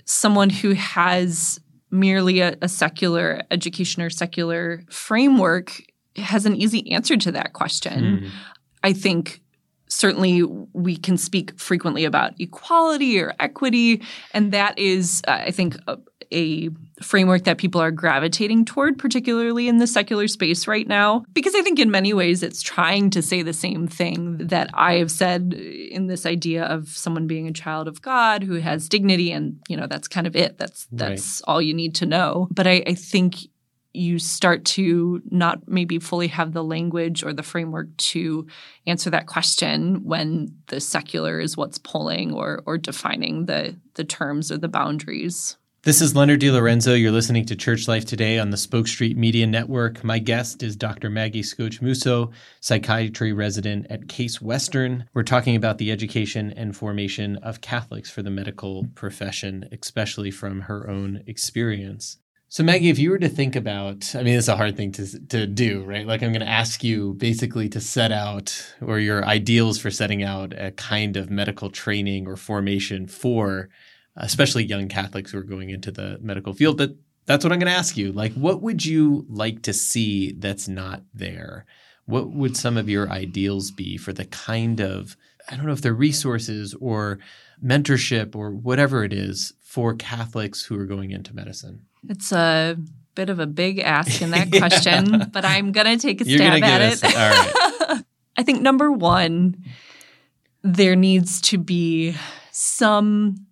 someone 0.06 0.50
who 0.50 0.72
has 0.72 1.60
merely 1.92 2.40
a, 2.40 2.56
a 2.62 2.70
secular 2.70 3.42
education 3.52 4.02
or 4.02 4.10
secular 4.10 4.84
framework 4.90 5.82
has 6.16 6.46
an 6.46 6.56
easy 6.56 6.90
answer 6.94 7.18
to 7.18 7.32
that 7.34 7.52
question. 7.52 8.04
Mm. 8.04 8.30
I 8.84 8.94
think 8.94 9.42
certainly 9.88 10.44
we 10.74 10.98
can 10.98 11.18
speak 11.18 11.58
frequently 11.60 12.06
about 12.06 12.34
equality 12.40 13.20
or 13.20 13.34
equity 13.40 14.02
and 14.34 14.52
that 14.52 14.78
is 14.78 15.22
uh, 15.28 15.32
i 15.32 15.52
think 15.52 15.78
a, 15.88 15.98
a, 16.32 16.70
framework 17.02 17.44
that 17.44 17.58
people 17.58 17.82
are 17.82 17.92
gravitating 17.92 18.64
toward 18.64 18.98
particularly 18.98 19.68
in 19.68 19.78
the 19.78 19.88
secular 19.88 20.28
space 20.28 20.68
right 20.68 20.88
now 20.88 21.24
because 21.34 21.54
i 21.54 21.62
think 21.62 21.78
in 21.78 21.92
many 21.92 22.14
ways 22.14 22.42
it's 22.42 22.62
trying 22.62 23.10
to 23.10 23.22
say 23.22 23.42
the 23.42 23.54
same 23.54 23.88
thing 23.88 24.38
that 24.38 24.70
i 24.74 24.94
have 24.94 25.12
said 25.12 25.54
in 25.54 26.08
this 26.08 26.26
idea 26.26 26.64
of 26.64 26.88
someone 26.88 27.28
being 27.28 27.48
a 27.48 27.54
child 27.54 27.88
of 27.88 28.02
god 28.02 28.44
who 28.44 28.56
has 28.56 28.88
dignity 28.88 29.32
and 29.32 29.60
you 29.68 29.76
know 29.76 29.88
that's 29.88 30.08
kind 30.08 30.26
of 30.26 30.36
it 30.36 30.58
that's 30.58 30.88
that's 30.94 31.42
right. 31.42 31.52
all 31.52 31.62
you 31.62 31.74
need 31.74 31.94
to 31.94 32.06
know 32.06 32.48
but 32.52 32.66
I, 32.66 32.82
I 32.88 32.94
think 32.94 33.36
you 33.96 34.20
start 34.20 34.66
to 34.66 35.22
not 35.30 35.68
maybe 35.68 36.00
fully 36.00 36.28
have 36.28 36.54
the 36.54 36.64
language 36.64 37.24
or 37.24 37.34
the 37.34 37.44
framework 37.44 37.96
to 37.98 38.48
answer 38.88 39.10
that 39.10 39.28
question 39.28 40.04
when 40.04 40.56
the 40.68 40.80
secular 40.80 41.40
is 41.40 41.58
what's 41.58 41.78
pulling 41.78 42.34
or 42.34 42.62
or 42.66 42.78
defining 42.78 43.46
the 43.46 43.76
the 43.96 44.04
terms 44.04 44.52
or 44.52 44.58
the 44.58 44.68
boundaries. 44.68 45.58
This 45.86 46.02
is 46.02 46.16
Leonard 46.16 46.42
DeLorenzo. 46.42 47.00
You're 47.00 47.12
listening 47.12 47.46
to 47.46 47.56
Church 47.56 47.88
Life 47.88 48.06
Today 48.06 48.40
on 48.40 48.50
the 48.50 48.58
Spoke 48.58 48.88
Street 48.88 49.16
Media 49.16 49.46
Network. 49.46 50.04
My 50.04 50.18
guest 50.18 50.64
is 50.64 50.76
Dr. 50.76 51.12
Maggie 51.12 51.44
Skoch 51.44 51.80
Musso, 51.80 52.32
psychiatry 52.60 53.34
resident 53.34 53.86
at 53.92 54.08
Case 54.08 54.42
Western. 54.42 55.06
We're 55.14 55.22
talking 55.22 55.56
about 55.56 55.78
the 55.78 55.92
education 55.92 56.52
and 56.58 56.76
formation 56.76 57.36
of 57.36 57.62
Catholics 57.62 58.10
for 58.10 58.24
the 58.24 58.32
medical 58.32 58.88
profession, 58.96 59.70
especially 59.72 60.32
from 60.32 60.62
her 60.62 60.90
own 60.90 61.22
experience. 61.28 62.18
So 62.48 62.64
Maggie, 62.64 62.90
if 62.90 63.00
you 63.00 63.10
were 63.10 63.18
to 63.18 63.28
think 63.28 63.56
about, 63.56 64.16
I 64.16 64.22
mean, 64.22 64.38
it's 64.38 64.48
a 64.48 64.56
hard 64.56 64.78
thing 64.78 64.92
to 64.94 65.28
to 65.28 65.48
do, 65.48 65.84
right? 65.84 66.06
Like 66.06 66.22
I'm 66.22 66.32
going 66.32 66.46
to 66.46 66.48
ask 66.48 66.84
you 66.84 67.14
basically 67.16 67.68
to 67.70 67.82
set 67.82 68.12
out 68.12 68.74
or 68.82 69.00
your 69.00 69.26
ideals 69.26 69.80
for 69.80 69.90
setting 69.90 70.24
out 70.24 70.54
a 70.56 70.72
kind 70.72 71.18
of 71.18 71.32
medical 71.32 71.70
training 71.70 72.28
or 72.28 72.36
formation 72.36 73.08
for 73.08 73.70
especially 74.16 74.64
young 74.64 74.88
Catholics 74.88 75.32
who 75.32 75.40
are 75.40 75.44
going 75.44 75.70
into 75.70 75.92
the 75.92 76.18
medical 76.22 76.54
field, 76.54 76.78
but 76.78 76.92
that's 77.26 77.44
what 77.44 77.52
I'm 77.52 77.60
going 77.60 77.72
to 77.72 77.78
ask 77.78 77.98
you. 77.98 78.12
Like 78.12 78.34
what 78.34 78.62
would 78.62 78.86
you 78.86 79.26
like 79.28 79.64
to 79.64 79.74
see 79.74 80.34
that's 80.34 80.68
not 80.68 81.02
there? 81.14 81.66
What 82.06 82.30
would 82.32 82.56
some 82.56 82.78
of 82.78 82.88
your 82.88 83.10
ideals 83.10 83.72
be 83.72 83.98
for 83.98 84.14
the 84.14 84.26
kind 84.26 84.80
of 84.80 85.18
I 85.50 85.56
don't 85.56 85.66
know 85.66 85.74
if 85.74 85.82
they're 85.82 85.94
resources 85.94 86.76
or 86.80 87.20
mentorship 87.64 88.36
or 88.36 88.52
whatever 88.52 89.04
it 89.04 89.14
is 89.14 89.54
for 89.62 89.94
Catholics 89.94 90.64
who 90.66 90.80
are 90.80 90.86
going 90.86 91.12
into 91.12 91.36
medicine? 91.36 91.82
It's 92.10 92.32
a 92.32 92.78
bit 93.16 93.30
of 93.30 93.40
a 93.40 93.48
big 93.48 93.80
ask 93.80 94.22
in 94.22 94.32
that 94.32 94.52
question, 94.58 95.14
yeah. 95.14 95.26
but 95.26 95.46
I'm 95.46 95.72
going 95.72 95.98
to 95.98 95.98
take 95.98 96.22
a 96.22 96.26
stab 96.26 96.64
at 96.64 96.82
it. 96.82 97.04
Right. 97.04 98.04
I 98.38 98.44
think 98.44 98.62
number 98.62 98.92
one, 98.92 99.64
there 100.62 100.96
needs 100.96 101.42
to 101.42 101.58
be 101.58 102.16
some 102.52 103.46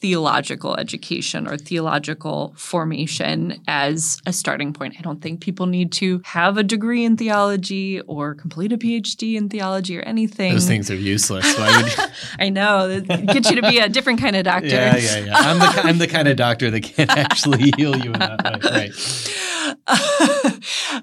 theological 0.00 0.76
education 0.76 1.48
or 1.48 1.56
theological 1.56 2.52
formation 2.56 3.62
as 3.66 4.20
a 4.26 4.32
starting 4.32 4.74
point. 4.74 4.94
I 4.98 5.02
don't 5.02 5.22
think 5.22 5.40
people 5.40 5.66
need 5.66 5.90
to 5.92 6.20
have 6.24 6.58
a 6.58 6.62
degree 6.62 7.04
in 7.04 7.16
theology 7.16 8.02
or 8.02 8.34
complete 8.34 8.72
a 8.72 8.78
PhD 8.78 9.36
in 9.36 9.48
theology 9.48 9.98
or 9.98 10.02
anything. 10.02 10.52
Those 10.52 10.66
things 10.66 10.90
are 10.90 10.96
useless. 10.96 11.46
I 12.38 12.50
know. 12.50 12.90
It 12.90 13.06
gets 13.26 13.48
you 13.48 13.56
to 13.56 13.62
be 13.62 13.78
a 13.78 13.88
different 13.88 14.20
kind 14.20 14.36
of 14.36 14.44
doctor. 14.52 14.68
Yeah, 14.68 14.96
yeah, 14.96 15.18
yeah. 15.18 15.32
I'm 15.34 15.58
the, 15.58 15.80
I'm 15.84 15.98
the 15.98 16.06
kind 16.06 16.28
of 16.28 16.36
doctor 16.36 16.70
that 16.70 16.82
can't 16.82 17.10
actually 17.16 17.72
heal 17.76 17.96
you 17.96 18.12
in 18.12 18.18
that 18.18 18.62
way. 18.64 18.92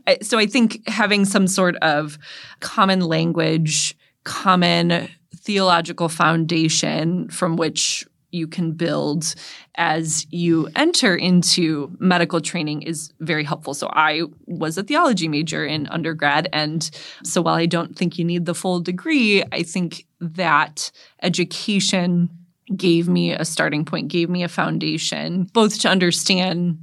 Right. 0.06 0.24
so 0.24 0.38
I 0.38 0.46
think 0.46 0.88
having 0.88 1.26
some 1.26 1.48
sort 1.48 1.78
of 1.78 2.20
common 2.60 3.02
language, 3.02 3.98
common 4.24 5.10
theological 5.36 6.10
foundation 6.10 7.28
from 7.30 7.56
which 7.58 8.08
you 8.34 8.48
can 8.48 8.72
build 8.72 9.36
as 9.76 10.26
you 10.32 10.68
enter 10.76 11.16
into 11.16 11.96
medical 12.00 12.42
training 12.42 12.82
is 12.82 13.12
very 13.20 13.44
helpful. 13.44 13.74
So 13.74 13.90
I 13.94 14.24
was 14.48 14.78
a 14.78 14.84
theology 14.84 15.28
major 15.28 15.66
in 15.66 15.88
undergrad. 15.88 16.50
And 16.52 16.90
so 17.24 17.42
while 17.42 17.56
I 17.56 17.66
don't 17.66 17.96
think 17.96 18.18
you 18.18 18.26
need 18.26 18.46
the 18.46 18.56
full 18.56 18.80
degree, 18.80 19.44
I 19.52 19.64
think 19.64 20.06
that 20.20 20.92
education 21.22 22.30
gave 22.76 23.08
me 23.08 23.34
a 23.34 23.46
starting 23.46 23.86
point, 23.86 24.08
gave 24.08 24.30
me 24.30 24.44
a 24.44 24.50
foundation, 24.50 25.44
both 25.54 25.80
to 25.82 25.90
understand 25.90 26.80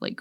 like 0.00 0.20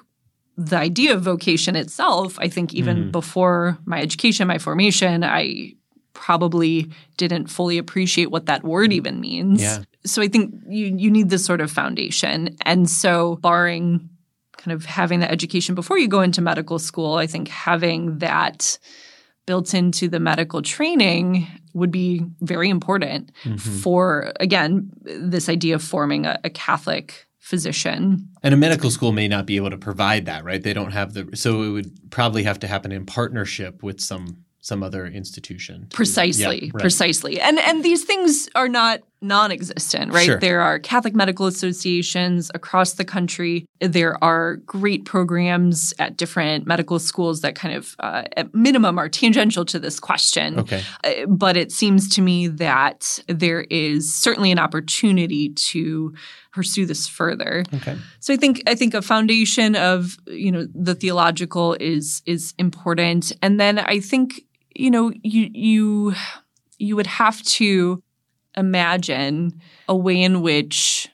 the 0.58 0.78
idea 0.78 1.14
of 1.14 1.22
vocation 1.22 1.76
itself. 1.76 2.40
I 2.40 2.48
think 2.48 2.74
even 2.74 3.06
mm. 3.06 3.12
before 3.12 3.78
my 3.86 4.02
education, 4.02 4.48
my 4.48 4.58
formation, 4.58 5.24
I 5.24 5.74
probably 6.14 6.92
didn't 7.18 7.48
fully 7.48 7.78
appreciate 7.78 8.32
what 8.32 8.46
that 8.46 8.64
word 8.64 8.94
even 8.94 9.20
means. 9.20 9.62
Yeah. 9.62 9.80
So 10.06 10.22
I 10.22 10.28
think 10.28 10.54
you 10.68 10.96
you 10.98 11.12
need 11.12 11.30
this 11.30 11.46
sort 11.46 11.62
of 11.62 11.72
foundation. 11.72 12.56
And 12.66 12.90
so 12.90 13.36
barring 13.38 14.10
kind 14.58 14.74
of 14.74 14.86
having 14.86 15.20
that 15.22 15.32
education 15.32 15.76
before 15.76 15.98
you 15.98 16.08
go 16.08 16.22
into 16.22 16.42
medical 16.42 16.80
school, 16.80 17.16
I 17.16 17.28
think 17.28 17.48
having 17.48 18.20
that 18.20 18.78
built 19.46 19.74
into 19.74 20.08
the 20.08 20.20
medical 20.20 20.62
training 20.62 21.48
would 21.74 21.92
be 21.92 22.24
very 22.42 22.70
important 22.70 23.32
mm-hmm. 23.44 23.58
for, 23.58 24.34
again, 24.40 24.92
this 25.02 25.50
idea 25.50 25.76
of 25.76 25.84
forming 25.84 26.26
a, 26.26 26.40
a 26.44 26.50
Catholic 26.50 27.28
physician. 27.40 28.30
And 28.44 28.54
a 28.54 28.58
medical 28.58 28.92
school 28.92 29.12
may 29.12 29.28
not 29.28 29.46
be 29.46 29.56
able 29.56 29.72
to 29.72 29.78
provide 29.78 30.26
that, 30.28 30.44
right? 30.44 30.62
They 30.62 30.74
don't 30.74 30.92
have 30.92 31.14
the 31.14 31.36
so 31.36 31.64
it 31.64 31.70
would 31.70 32.12
probably 32.12 32.44
have 32.44 32.60
to 32.60 32.68
happen 32.68 32.92
in 32.92 33.06
partnership 33.06 33.84
with 33.84 34.00
some 34.00 34.46
some 34.60 34.84
other 34.84 35.08
institution. 35.08 35.88
Precisely, 35.92 36.66
yeah, 36.66 36.72
right. 36.74 36.82
precisely. 36.82 37.42
And 37.42 37.58
and 37.60 37.84
these 37.84 38.04
things 38.04 38.48
are 38.54 38.70
not 38.70 39.02
non-existent, 39.22 40.12
right? 40.12 40.26
Sure. 40.26 40.40
There 40.40 40.62
are 40.62 40.80
Catholic 40.80 41.14
medical 41.14 41.46
associations 41.46 42.50
across 42.56 42.94
the 42.94 43.06
country. 43.06 43.66
There 43.80 44.22
are 44.24 44.58
great 44.58 45.06
programs 45.06 45.94
at 46.00 46.18
different 46.18 46.66
medical 46.66 46.98
schools 46.98 47.42
that 47.42 47.54
kind 47.54 47.76
of, 47.76 47.96
uh, 48.00 48.24
at 48.36 48.54
minimum, 48.56 48.98
are 48.98 49.10
tangential 49.10 49.64
to 49.66 49.80
this 49.80 50.00
question. 50.00 50.60
Okay. 50.60 50.82
Uh, 51.04 51.26
but 51.28 51.56
it 51.56 51.72
seems 51.72 52.10
to 52.16 52.22
me 52.22 52.48
that 52.48 53.20
there 53.28 53.62
is 53.70 54.14
certainly 54.14 54.52
an 54.52 54.60
opportunity 54.60 55.50
to 55.50 56.14
pursue 56.52 56.86
this 56.86 57.08
further. 57.08 57.64
Okay. 57.74 57.98
So 58.20 58.34
I 58.34 58.38
think 58.38 58.64
I 58.68 58.76
think 58.76 58.94
a 58.94 59.02
foundation 59.02 59.76
of 59.76 60.18
you 60.28 60.52
know 60.52 60.68
the 60.74 60.96
theological 60.96 61.76
is 61.80 62.22
is 62.26 62.54
important, 62.58 63.32
and 63.42 63.60
then 63.60 63.80
I 63.80 64.00
think 64.00 64.42
you 64.76 64.92
know 64.92 65.12
you 65.24 65.50
you 65.54 66.16
you 66.78 66.96
would 66.96 67.08
have 67.08 67.42
to 67.44 68.02
imagine 68.56 69.60
a 69.88 69.96
way 69.96 70.22
in 70.22 70.42
which 70.42 71.10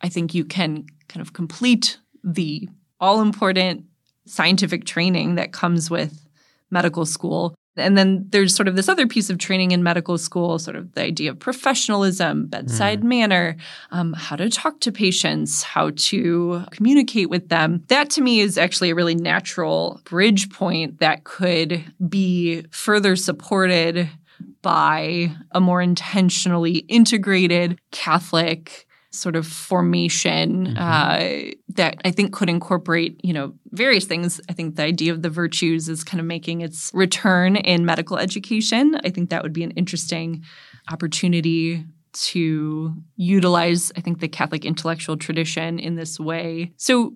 I 0.00 0.08
think 0.08 0.34
you 0.34 0.44
can 0.44 0.86
kind 1.08 1.20
of 1.20 1.32
complete 1.32 1.98
the 2.24 2.68
all 3.00 3.20
important 3.20 3.84
scientific 4.26 4.84
training 4.84 5.34
that 5.36 5.52
comes 5.52 5.90
with 5.90 6.28
medical 6.70 7.04
school. 7.04 7.54
And 7.76 7.96
then 7.96 8.26
there's 8.28 8.54
sort 8.54 8.68
of 8.68 8.76
this 8.76 8.88
other 8.88 9.06
piece 9.06 9.30
of 9.30 9.38
training 9.38 9.70
in 9.70 9.82
medical 9.82 10.18
school, 10.18 10.58
sort 10.58 10.76
of 10.76 10.92
the 10.92 11.02
idea 11.02 11.30
of 11.30 11.38
professionalism, 11.38 12.46
bedside 12.46 13.00
mm. 13.00 13.04
manner, 13.04 13.56
um, 13.90 14.12
how 14.12 14.36
to 14.36 14.50
talk 14.50 14.80
to 14.80 14.92
patients, 14.92 15.62
how 15.62 15.90
to 15.96 16.64
communicate 16.70 17.30
with 17.30 17.48
them. 17.48 17.82
That 17.88 18.10
to 18.10 18.20
me 18.20 18.40
is 18.40 18.58
actually 18.58 18.90
a 18.90 18.94
really 18.94 19.14
natural 19.14 20.02
bridge 20.04 20.50
point 20.50 20.98
that 20.98 21.24
could 21.24 21.82
be 22.06 22.64
further 22.70 23.16
supported 23.16 24.08
by 24.62 25.34
a 25.52 25.60
more 25.60 25.82
intentionally 25.82 26.78
integrated 26.88 27.80
Catholic 27.90 28.86
sort 29.10 29.36
of 29.36 29.46
formation 29.46 30.68
mm-hmm. 30.68 30.78
uh, 30.78 31.52
that 31.68 32.00
I 32.04 32.10
think 32.10 32.32
could 32.32 32.48
incorporate, 32.48 33.20
you 33.22 33.32
know, 33.32 33.52
various 33.70 34.06
things. 34.06 34.40
I 34.48 34.54
think 34.54 34.76
the 34.76 34.84
idea 34.84 35.12
of 35.12 35.22
the 35.22 35.28
virtues 35.28 35.88
is 35.88 36.02
kind 36.02 36.18
of 36.18 36.26
making 36.26 36.62
its 36.62 36.90
return 36.94 37.56
in 37.56 37.84
medical 37.84 38.16
education. 38.16 38.98
I 39.04 39.10
think 39.10 39.30
that 39.30 39.42
would 39.42 39.52
be 39.52 39.64
an 39.64 39.72
interesting 39.72 40.44
opportunity 40.90 41.84
to 42.12 42.94
utilize, 43.16 43.92
I 43.96 44.00
think, 44.00 44.20
the 44.20 44.28
Catholic 44.28 44.64
intellectual 44.64 45.16
tradition 45.16 45.78
in 45.78 45.96
this 45.96 46.18
way. 46.18 46.72
So 46.76 47.14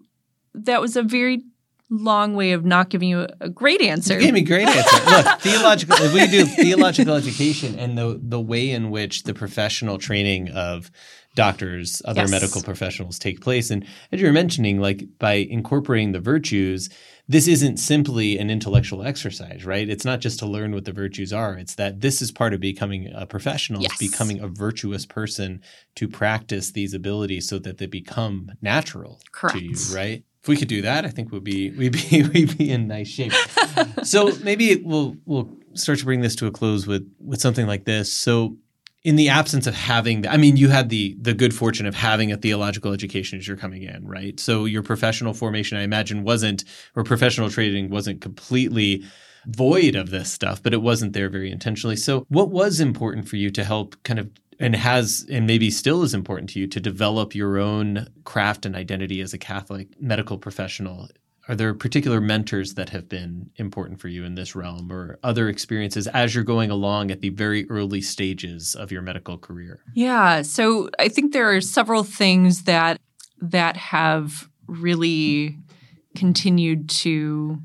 that 0.54 0.80
was 0.80 0.96
a 0.96 1.02
very 1.02 1.44
long 1.90 2.34
way 2.34 2.52
of 2.52 2.64
not 2.64 2.90
giving 2.90 3.08
you 3.08 3.26
a 3.40 3.48
great 3.48 3.80
answer. 3.80 4.14
You 4.14 4.20
gave 4.20 4.34
me 4.34 4.40
a 4.40 4.44
great 4.44 4.66
answer. 4.66 5.04
Look, 5.10 5.40
theological. 5.40 5.96
If 6.00 6.12
we 6.12 6.26
do 6.26 6.44
theological 6.44 7.14
education 7.14 7.78
and 7.78 7.96
the 7.96 8.20
the 8.22 8.40
way 8.40 8.70
in 8.70 8.90
which 8.90 9.22
the 9.22 9.34
professional 9.34 9.98
training 9.98 10.50
of 10.50 10.90
doctors, 11.34 12.00
other 12.06 12.22
yes. 12.22 12.30
medical 12.30 12.62
professionals 12.62 13.18
take 13.18 13.40
place, 13.40 13.70
and 13.70 13.86
as 14.10 14.20
you 14.20 14.26
were 14.26 14.32
mentioning, 14.32 14.80
like 14.80 15.04
by 15.18 15.34
incorporating 15.34 16.12
the 16.12 16.20
virtues, 16.20 16.88
this 17.28 17.46
isn't 17.46 17.76
simply 17.76 18.38
an 18.38 18.50
intellectual 18.50 19.02
exercise, 19.02 19.64
right? 19.64 19.88
It's 19.88 20.04
not 20.04 20.20
just 20.20 20.38
to 20.40 20.46
learn 20.46 20.72
what 20.72 20.86
the 20.86 20.92
virtues 20.92 21.32
are. 21.32 21.58
It's 21.58 21.74
that 21.74 22.00
this 22.00 22.22
is 22.22 22.32
part 22.32 22.54
of 22.54 22.60
becoming 22.60 23.10
a 23.14 23.26
professional. 23.26 23.82
Yes. 23.82 23.92
It's 23.92 24.10
becoming 24.10 24.40
a 24.40 24.48
virtuous 24.48 25.04
person 25.04 25.60
to 25.96 26.08
practice 26.08 26.70
these 26.70 26.94
abilities 26.94 27.48
so 27.48 27.58
that 27.60 27.78
they 27.78 27.86
become 27.86 28.52
natural 28.62 29.20
Correct. 29.32 29.58
to 29.58 29.64
you, 29.64 29.76
right? 29.92 30.24
If 30.46 30.48
we 30.48 30.56
could 30.56 30.68
do 30.68 30.82
that, 30.82 31.04
I 31.04 31.08
think 31.08 31.32
we'd 31.32 31.42
be 31.42 31.70
we'd 31.72 31.92
be 31.92 32.22
we'd 32.32 32.56
be 32.56 32.70
in 32.70 32.86
nice 32.86 33.08
shape. 33.08 33.32
so 34.04 34.32
maybe 34.44 34.76
we'll 34.76 35.16
we'll 35.24 35.50
start 35.74 35.98
to 35.98 36.04
bring 36.04 36.20
this 36.20 36.36
to 36.36 36.46
a 36.46 36.52
close 36.52 36.86
with 36.86 37.12
with 37.18 37.40
something 37.40 37.66
like 37.66 37.84
this. 37.84 38.12
So 38.12 38.56
in 39.02 39.16
the 39.16 39.28
absence 39.28 39.66
of 39.66 39.74
having 39.74 40.22
the, 40.22 40.32
I 40.32 40.36
mean, 40.36 40.56
you 40.56 40.68
had 40.68 40.88
the 40.88 41.16
the 41.20 41.34
good 41.34 41.52
fortune 41.52 41.84
of 41.84 41.96
having 41.96 42.30
a 42.30 42.36
theological 42.36 42.92
education 42.92 43.40
as 43.40 43.48
you're 43.48 43.56
coming 43.56 43.82
in, 43.82 44.06
right? 44.06 44.38
So 44.38 44.66
your 44.66 44.84
professional 44.84 45.34
formation, 45.34 45.78
I 45.78 45.82
imagine, 45.82 46.22
wasn't 46.22 46.62
or 46.94 47.02
professional 47.02 47.50
training 47.50 47.90
wasn't 47.90 48.20
completely 48.20 49.02
void 49.46 49.96
of 49.96 50.10
this 50.10 50.32
stuff, 50.32 50.62
but 50.62 50.72
it 50.72 50.82
wasn't 50.82 51.12
there 51.12 51.28
very 51.28 51.50
intentionally. 51.50 51.96
So 51.96 52.24
what 52.28 52.50
was 52.50 52.78
important 52.78 53.28
for 53.28 53.34
you 53.34 53.50
to 53.50 53.64
help 53.64 54.00
kind 54.04 54.20
of 54.20 54.30
and 54.58 54.74
has 54.76 55.26
and 55.30 55.46
maybe 55.46 55.70
still 55.70 56.02
is 56.02 56.14
important 56.14 56.50
to 56.50 56.60
you 56.60 56.66
to 56.66 56.80
develop 56.80 57.34
your 57.34 57.58
own 57.58 58.08
craft 58.24 58.66
and 58.66 58.74
identity 58.74 59.20
as 59.20 59.32
a 59.32 59.38
Catholic 59.38 59.88
medical 60.00 60.38
professional. 60.38 61.08
Are 61.48 61.54
there 61.54 61.74
particular 61.74 62.20
mentors 62.20 62.74
that 62.74 62.88
have 62.90 63.08
been 63.08 63.50
important 63.56 64.00
for 64.00 64.08
you 64.08 64.24
in 64.24 64.34
this 64.34 64.56
realm 64.56 64.90
or 64.90 65.18
other 65.22 65.48
experiences 65.48 66.08
as 66.08 66.34
you're 66.34 66.42
going 66.42 66.70
along 66.72 67.12
at 67.12 67.20
the 67.20 67.28
very 67.28 67.70
early 67.70 68.00
stages 68.00 68.74
of 68.74 68.90
your 68.90 69.02
medical 69.02 69.38
career? 69.38 69.80
Yeah, 69.94 70.42
so 70.42 70.90
I 70.98 71.08
think 71.08 71.32
there 71.32 71.54
are 71.54 71.60
several 71.60 72.02
things 72.02 72.64
that 72.64 73.00
that 73.40 73.76
have 73.76 74.48
really 74.66 75.56
continued 76.16 76.88
to 76.88 77.58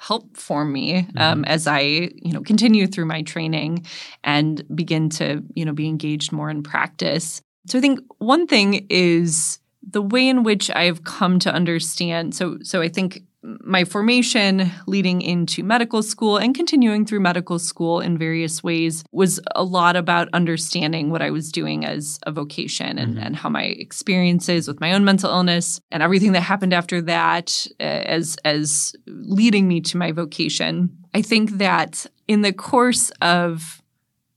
help 0.00 0.34
form 0.34 0.72
me 0.72 1.02
mm-hmm. 1.02 1.18
um, 1.18 1.44
as 1.44 1.66
I, 1.66 1.80
you 1.80 2.32
know, 2.32 2.40
continue 2.40 2.86
through 2.86 3.04
my 3.04 3.20
training 3.20 3.84
and 4.24 4.64
begin 4.74 5.10
to, 5.10 5.42
you 5.54 5.66
know, 5.66 5.74
be 5.74 5.88
engaged 5.88 6.32
more 6.32 6.48
in 6.48 6.62
practice. 6.62 7.42
So 7.66 7.76
I 7.76 7.82
think 7.82 8.00
one 8.16 8.46
thing 8.46 8.86
is 8.88 9.58
the 9.82 10.00
way 10.00 10.26
in 10.26 10.42
which 10.42 10.70
I've 10.70 11.04
come 11.04 11.38
to 11.40 11.52
understand. 11.52 12.34
So, 12.34 12.56
so 12.62 12.80
I 12.80 12.88
think 12.88 13.22
my 13.42 13.84
formation 13.84 14.70
leading 14.86 15.22
into 15.22 15.62
medical 15.62 16.02
school 16.02 16.36
and 16.36 16.54
continuing 16.54 17.06
through 17.06 17.20
medical 17.20 17.58
school 17.58 18.00
in 18.00 18.18
various 18.18 18.62
ways 18.62 19.02
was 19.12 19.40
a 19.54 19.64
lot 19.64 19.96
about 19.96 20.28
understanding 20.32 21.10
what 21.10 21.22
I 21.22 21.30
was 21.30 21.50
doing 21.50 21.84
as 21.84 22.18
a 22.26 22.32
vocation 22.32 22.98
and, 22.98 23.14
mm-hmm. 23.14 23.26
and 23.26 23.36
how 23.36 23.48
my 23.48 23.64
experiences 23.64 24.68
with 24.68 24.80
my 24.80 24.92
own 24.92 25.04
mental 25.04 25.30
illness 25.30 25.80
and 25.90 26.02
everything 26.02 26.32
that 26.32 26.42
happened 26.42 26.74
after 26.74 27.00
that 27.02 27.66
uh, 27.80 27.82
as 27.82 28.36
as 28.44 28.94
leading 29.06 29.66
me 29.66 29.80
to 29.82 29.96
my 29.96 30.12
vocation. 30.12 30.90
I 31.14 31.22
think 31.22 31.52
that 31.52 32.06
in 32.28 32.42
the 32.42 32.52
course 32.52 33.10
of 33.22 33.79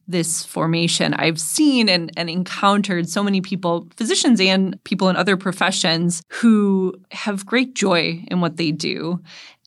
this 0.08 0.44
formation, 0.44 1.14
I've 1.14 1.40
seen 1.40 1.88
and, 1.90 2.12
and 2.18 2.30
encountered 2.30 3.08
so 3.08 3.24
many 3.24 3.42
people, 3.42 3.88
physicians 3.96 4.40
and 4.40 4.82
people 4.84 5.10
in 5.10 5.16
other 5.16 5.38
professions, 5.38 6.22
who 6.28 6.96
have 7.12 7.46
great 7.46 7.74
joy 7.74 8.24
in 8.28 8.42
what 8.42 8.58
they 8.58 8.72
do. 8.72 9.22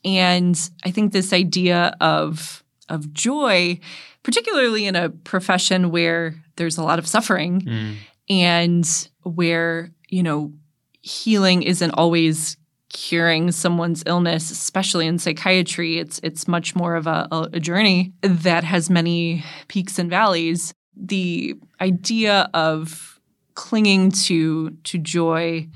And 0.04 0.58
I 0.84 0.90
think 0.90 1.12
this 1.12 1.32
idea 1.32 1.96
of 2.00 2.62
of 2.88 3.12
joy, 3.12 3.80
particularly 4.22 4.86
in 4.86 4.94
a 4.94 5.10
profession 5.10 5.90
where 5.90 6.36
there's 6.54 6.78
a 6.78 6.84
lot 6.84 7.00
of 7.00 7.06
suffering 7.06 7.60
mm. 7.62 7.96
and 8.28 9.08
where, 9.24 9.90
you 10.08 10.22
know, 10.22 10.52
healing 11.02 11.62
isn't 11.62 11.90
always 11.90 12.56
curing 12.90 13.50
someone's 13.50 14.02
illness, 14.06 14.50
especially 14.50 15.06
in 15.06 15.18
psychiatry, 15.18 15.98
it's 15.98 16.20
it's 16.22 16.46
much 16.46 16.74
more 16.74 16.94
of 16.94 17.06
a, 17.06 17.28
a 17.52 17.60
journey 17.60 18.12
that 18.22 18.64
has 18.64 18.90
many 18.90 19.44
peaks 19.68 19.98
and 19.98 20.10
valleys. 20.10 20.72
The 20.96 21.54
idea 21.80 22.48
of 22.54 23.20
clinging 23.54 24.12
to 24.12 24.70
to 24.84 24.98
joy 24.98 25.68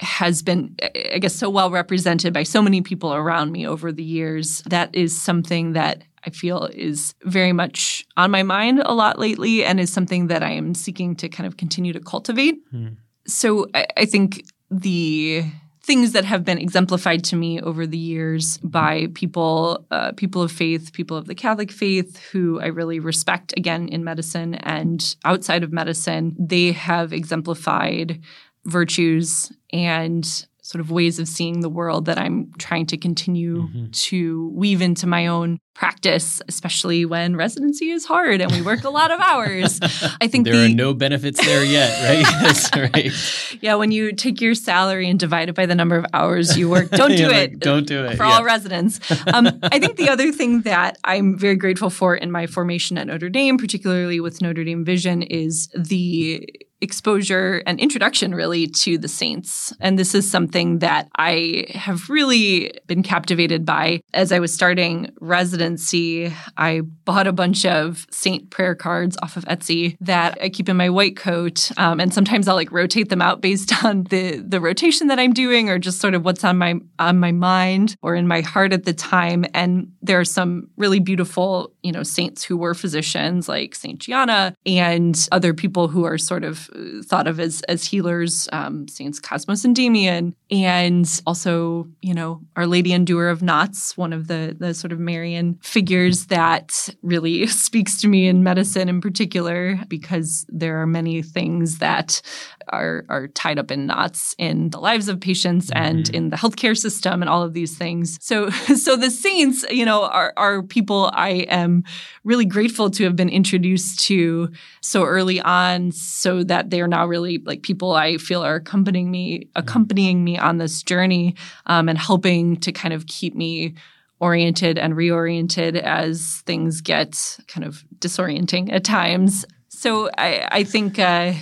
has 0.00 0.42
been 0.42 0.74
i 1.12 1.18
guess 1.18 1.34
so 1.34 1.48
well 1.48 1.70
represented 1.70 2.32
by 2.32 2.42
so 2.42 2.60
many 2.60 2.82
people 2.82 3.14
around 3.14 3.52
me 3.52 3.64
over 3.64 3.92
the 3.92 4.02
years 4.02 4.60
that 4.62 4.92
is 4.92 5.16
something 5.16 5.72
that 5.72 6.02
i 6.24 6.30
feel 6.30 6.68
is 6.74 7.14
very 7.22 7.52
much 7.52 8.04
on 8.16 8.28
my 8.28 8.42
mind 8.42 8.82
a 8.84 8.92
lot 8.92 9.20
lately 9.20 9.64
and 9.64 9.78
is 9.78 9.92
something 9.92 10.26
that 10.26 10.42
i 10.42 10.50
am 10.50 10.74
seeking 10.74 11.14
to 11.14 11.28
kind 11.28 11.46
of 11.46 11.56
continue 11.56 11.92
to 11.92 12.00
cultivate 12.00 12.56
mm. 12.72 12.96
so 13.24 13.68
I, 13.72 13.86
I 13.98 14.04
think 14.04 14.44
the 14.68 15.44
things 15.84 16.12
that 16.12 16.24
have 16.24 16.44
been 16.44 16.56
exemplified 16.56 17.22
to 17.22 17.36
me 17.36 17.60
over 17.60 17.86
the 17.86 17.98
years 17.98 18.56
by 18.58 19.08
people, 19.12 19.86
uh, 19.90 20.12
people 20.12 20.40
of 20.40 20.50
faith, 20.50 20.94
people 20.94 21.14
of 21.14 21.26
the 21.26 21.34
Catholic 21.34 21.70
faith, 21.70 22.18
who 22.32 22.58
I 22.58 22.66
really 22.66 22.98
respect 23.00 23.52
again 23.54 23.88
in 23.88 24.02
medicine 24.02 24.54
and 24.54 25.14
outside 25.26 25.62
of 25.62 25.72
medicine. 25.72 26.34
They 26.38 26.72
have 26.72 27.12
exemplified 27.12 28.20
virtues 28.64 29.52
and 29.74 30.46
sort 30.64 30.80
of 30.80 30.90
ways 30.90 31.18
of 31.18 31.28
seeing 31.28 31.60
the 31.60 31.68
world 31.68 32.06
that 32.06 32.18
I'm 32.18 32.50
trying 32.56 32.86
to 32.86 32.96
continue 32.96 33.64
mm-hmm. 33.64 33.90
to 33.90 34.50
weave 34.54 34.80
into 34.80 35.06
my 35.06 35.26
own 35.26 35.58
practice, 35.74 36.40
especially 36.48 37.04
when 37.04 37.36
residency 37.36 37.90
is 37.90 38.06
hard 38.06 38.40
and 38.40 38.50
we 38.50 38.62
work 38.62 38.82
a 38.84 38.88
lot 38.88 39.10
of 39.10 39.20
hours. 39.20 39.78
I 40.22 40.26
think 40.26 40.46
there 40.46 40.56
the, 40.56 40.64
are 40.64 40.68
no 40.70 40.94
benefits 40.94 41.44
there 41.44 41.62
yet, 41.62 42.74
right? 42.74 42.94
right. 42.94 43.58
Yeah, 43.60 43.74
when 43.74 43.92
you 43.92 44.12
take 44.12 44.40
your 44.40 44.54
salary 44.54 45.10
and 45.10 45.20
divide 45.20 45.50
it 45.50 45.54
by 45.54 45.66
the 45.66 45.74
number 45.74 45.96
of 45.96 46.06
hours 46.14 46.56
you 46.56 46.70
work, 46.70 46.88
don't 46.90 47.14
do 47.14 47.28
it. 47.28 47.58
don't 47.58 47.86
do 47.86 48.06
it 48.06 48.16
for 48.16 48.24
yeah. 48.24 48.32
all 48.32 48.42
residents. 48.42 49.00
Um, 49.34 49.58
I 49.64 49.78
think 49.78 49.96
the 49.96 50.08
other 50.08 50.32
thing 50.32 50.62
that 50.62 50.96
I'm 51.04 51.36
very 51.36 51.56
grateful 51.56 51.90
for 51.90 52.16
in 52.16 52.30
my 52.30 52.46
formation 52.46 52.96
at 52.96 53.06
Notre 53.06 53.28
Dame, 53.28 53.58
particularly 53.58 54.18
with 54.18 54.40
Notre 54.40 54.64
Dame 54.64 54.82
Vision, 54.82 55.20
is 55.20 55.68
the 55.76 56.48
exposure 56.80 57.62
and 57.66 57.80
introduction 57.80 58.34
really 58.34 58.66
to 58.66 58.98
the 58.98 59.08
saints. 59.08 59.72
And 59.80 59.98
this 59.98 60.14
is 60.14 60.30
something 60.30 60.80
that 60.80 61.08
I 61.16 61.66
have 61.70 62.08
really 62.10 62.72
been 62.86 63.02
captivated 63.02 63.64
by. 63.64 64.00
As 64.12 64.32
I 64.32 64.38
was 64.38 64.52
starting 64.52 65.12
residency, 65.20 66.32
I 66.56 66.82
bought 67.04 67.26
a 67.26 67.32
bunch 67.32 67.64
of 67.64 68.06
saint 68.10 68.50
prayer 68.50 68.74
cards 68.74 69.16
off 69.22 69.36
of 69.36 69.44
Etsy 69.46 69.96
that 70.00 70.38
I 70.42 70.48
keep 70.48 70.68
in 70.68 70.76
my 70.76 70.90
white 70.90 71.16
coat. 71.16 71.70
Um, 71.76 72.00
and 72.00 72.12
sometimes 72.12 72.48
I'll 72.48 72.54
like 72.54 72.70
rotate 72.72 73.08
them 73.08 73.22
out 73.22 73.40
based 73.40 73.84
on 73.84 74.04
the 74.04 74.38
the 74.38 74.60
rotation 74.60 75.08
that 75.08 75.18
I'm 75.18 75.32
doing 75.32 75.70
or 75.70 75.78
just 75.78 76.00
sort 76.00 76.14
of 76.14 76.24
what's 76.24 76.44
on 76.44 76.58
my 76.58 76.74
on 76.98 77.18
my 77.18 77.32
mind 77.32 77.96
or 78.02 78.14
in 78.14 78.28
my 78.28 78.40
heart 78.40 78.72
at 78.72 78.84
the 78.84 78.92
time. 78.92 79.44
And 79.54 79.92
there 80.02 80.20
are 80.20 80.24
some 80.24 80.68
really 80.76 81.00
beautiful, 81.00 81.72
you 81.82 81.92
know, 81.92 82.02
saints 82.02 82.44
who 82.44 82.56
were 82.56 82.74
physicians 82.74 83.48
like 83.48 83.74
Saint 83.74 84.00
Gianna 84.00 84.54
and 84.66 85.28
other 85.32 85.54
people 85.54 85.88
who 85.88 86.04
are 86.04 86.18
sort 86.18 86.44
of 86.44 86.63
thought 87.04 87.26
of 87.26 87.40
as 87.40 87.62
as 87.62 87.84
healers, 87.84 88.48
um, 88.52 88.88
Saints 88.88 89.20
Cosmas 89.20 89.64
and 89.64 89.74
Damian, 89.74 90.34
and 90.50 91.20
also 91.26 91.88
you 92.02 92.14
know 92.14 92.40
Our 92.56 92.66
Lady 92.66 92.92
Undoer 92.92 93.30
of 93.30 93.42
Knots, 93.42 93.96
one 93.96 94.12
of 94.12 94.28
the 94.28 94.56
the 94.58 94.74
sort 94.74 94.92
of 94.92 94.98
Marian 94.98 95.58
figures 95.62 96.26
that 96.26 96.88
really 97.02 97.46
speaks 97.64 98.00
to 98.00 98.08
me 98.08 98.28
in 98.28 98.42
medicine 98.42 98.88
in 98.88 99.00
particular, 99.00 99.78
because 99.88 100.46
there 100.48 100.80
are 100.80 100.86
many 100.86 101.22
things 101.22 101.78
that 101.78 102.20
are 102.68 103.04
are 103.08 103.28
tied 103.28 103.58
up 103.58 103.70
in 103.70 103.86
knots 103.86 104.34
in 104.38 104.70
the 104.70 104.80
lives 104.80 105.08
of 105.08 105.20
patients 105.20 105.70
mm-hmm. 105.70 105.84
and 105.84 106.10
in 106.10 106.30
the 106.30 106.36
healthcare 106.36 106.76
system 106.76 107.22
and 107.22 107.28
all 107.28 107.42
of 107.42 107.52
these 107.52 107.76
things. 107.76 108.18
So 108.20 108.50
so 108.50 108.96
the 108.96 109.10
saints, 109.10 109.64
you 109.70 109.84
know, 109.84 110.04
are 110.04 110.32
are 110.36 110.62
people 110.62 111.10
I 111.12 111.46
am 111.48 111.84
really 112.24 112.44
grateful 112.44 112.90
to 112.90 113.04
have 113.04 113.16
been 113.16 113.28
introduced 113.28 114.00
to 114.06 114.50
so 114.80 115.04
early 115.04 115.40
on 115.40 115.92
so 115.92 116.42
that 116.44 116.53
they're 116.62 116.88
now 116.88 117.06
really 117.06 117.38
like 117.38 117.62
people 117.62 117.92
I 117.92 118.18
feel 118.18 118.42
are 118.44 118.56
accompanying 118.56 119.10
me 119.10 119.38
mm-hmm. 119.38 119.50
accompanying 119.54 120.24
me 120.24 120.38
on 120.38 120.58
this 120.58 120.82
journey 120.82 121.36
um, 121.66 121.88
and 121.88 121.98
helping 121.98 122.56
to 122.60 122.72
kind 122.72 122.94
of 122.94 123.06
keep 123.06 123.34
me 123.34 123.74
oriented 124.20 124.78
and 124.78 124.94
reoriented 124.94 125.76
as 125.76 126.42
things 126.46 126.80
get 126.80 127.38
kind 127.48 127.64
of 127.64 127.84
disorienting 127.98 128.72
at 128.72 128.84
times. 128.84 129.44
So 129.68 130.08
I, 130.16 130.48
I 130.50 130.64
think 130.64 130.98
uh, 130.98 131.34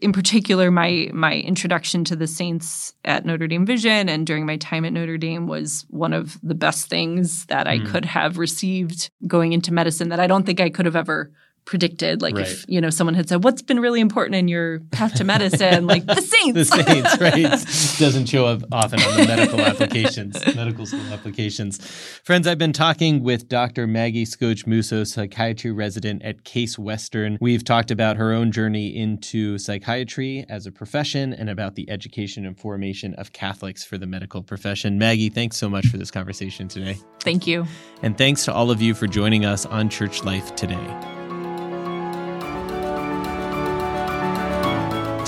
in 0.00 0.12
particular, 0.12 0.70
my 0.70 1.10
my 1.12 1.34
introduction 1.34 2.04
to 2.04 2.16
the 2.16 2.26
Saints 2.26 2.94
at 3.04 3.26
Notre 3.26 3.46
Dame 3.46 3.66
Vision 3.66 4.08
and 4.08 4.26
during 4.26 4.46
my 4.46 4.56
time 4.56 4.84
at 4.84 4.92
Notre 4.92 5.18
Dame 5.18 5.46
was 5.46 5.84
one 5.90 6.12
of 6.12 6.38
the 6.42 6.54
best 6.54 6.88
things 6.88 7.44
that 7.46 7.66
I 7.66 7.78
mm. 7.78 7.86
could 7.86 8.04
have 8.06 8.38
received 8.38 9.10
going 9.26 9.52
into 9.52 9.72
medicine 9.72 10.08
that 10.08 10.20
I 10.20 10.26
don't 10.26 10.46
think 10.46 10.60
I 10.60 10.70
could 10.70 10.86
have 10.86 10.96
ever 10.96 11.30
predicted. 11.68 12.22
Like 12.22 12.34
right. 12.34 12.46
if 12.46 12.64
you 12.66 12.80
know 12.80 12.88
someone 12.88 13.14
had 13.14 13.28
said, 13.28 13.44
"What's 13.44 13.60
been 13.60 13.78
really 13.78 14.00
important 14.00 14.36
in 14.36 14.48
your 14.48 14.80
path 14.90 15.14
to 15.16 15.24
medicine?" 15.24 15.86
like 15.86 16.06
the 16.06 16.22
saints. 16.22 16.54
the 16.54 16.64
saints, 16.64 17.20
right? 17.20 17.98
Doesn't 17.98 18.26
show 18.26 18.46
up 18.46 18.62
often 18.72 19.00
on 19.00 19.16
the 19.18 19.26
medical 19.26 19.60
applications, 19.60 20.34
medical 20.56 20.86
school 20.86 21.12
applications. 21.12 21.86
Friends, 22.24 22.46
I've 22.46 22.58
been 22.58 22.72
talking 22.72 23.22
with 23.22 23.48
Dr. 23.48 23.86
Maggie 23.86 24.24
Skoch 24.24 24.66
Musso, 24.66 25.04
psychiatry 25.04 25.70
resident 25.70 26.22
at 26.22 26.44
Case 26.44 26.78
Western. 26.78 27.36
We've 27.38 27.62
talked 27.62 27.90
about 27.90 28.16
her 28.16 28.32
own 28.32 28.50
journey 28.50 28.96
into 28.96 29.58
psychiatry 29.58 30.46
as 30.48 30.66
a 30.66 30.72
profession 30.72 31.34
and 31.34 31.50
about 31.50 31.74
the 31.74 31.90
education 31.90 32.46
and 32.46 32.58
formation 32.58 33.12
of 33.14 33.34
Catholics 33.34 33.84
for 33.84 33.98
the 33.98 34.06
medical 34.06 34.42
profession. 34.42 34.98
Maggie, 34.98 35.28
thanks 35.28 35.58
so 35.58 35.68
much 35.68 35.86
for 35.86 35.98
this 35.98 36.10
conversation 36.10 36.66
today. 36.66 36.96
Thank 37.20 37.46
you. 37.46 37.66
And 38.02 38.16
thanks 38.16 38.46
to 38.46 38.54
all 38.54 38.70
of 38.70 38.80
you 38.80 38.94
for 38.94 39.06
joining 39.06 39.44
us 39.44 39.66
on 39.66 39.90
Church 39.90 40.24
Life 40.24 40.56
today. 40.56 41.17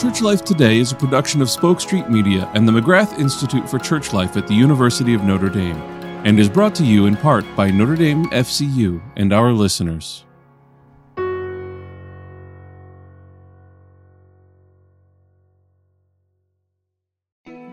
Church 0.01 0.23
Life 0.23 0.47
Today 0.47 0.79
is 0.79 0.93
a 0.93 0.97
production 0.97 1.43
of 1.43 1.51
Spoke 1.51 1.79
Street 1.79 2.09
Media 2.09 2.51
and 2.55 2.67
the 2.67 2.73
McGrath 2.73 3.19
Institute 3.19 3.69
for 3.69 3.79
Church 3.79 4.15
Life 4.15 4.35
at 4.39 4.47
the 4.47 4.55
University 4.55 5.13
of 5.13 5.25
Notre 5.25 5.51
Dame, 5.51 5.77
and 6.25 6.41
is 6.41 6.49
brought 6.49 6.75
to 6.77 6.87
you 6.87 7.05
in 7.05 7.19
part 7.19 7.45
by 7.55 7.71
Notre 7.71 7.97
Dame 7.97 8.25
FCU 8.31 8.99
and 9.19 9.31
our 9.31 9.53
listeners. 9.53 10.25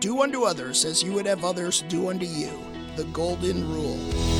Do 0.00 0.20
unto 0.20 0.44
others 0.44 0.84
as 0.84 1.02
you 1.02 1.14
would 1.14 1.24
have 1.24 1.46
others 1.46 1.82
do 1.88 2.10
unto 2.10 2.26
you. 2.26 2.50
The 2.96 3.04
Golden 3.04 3.66
Rule. 3.72 4.37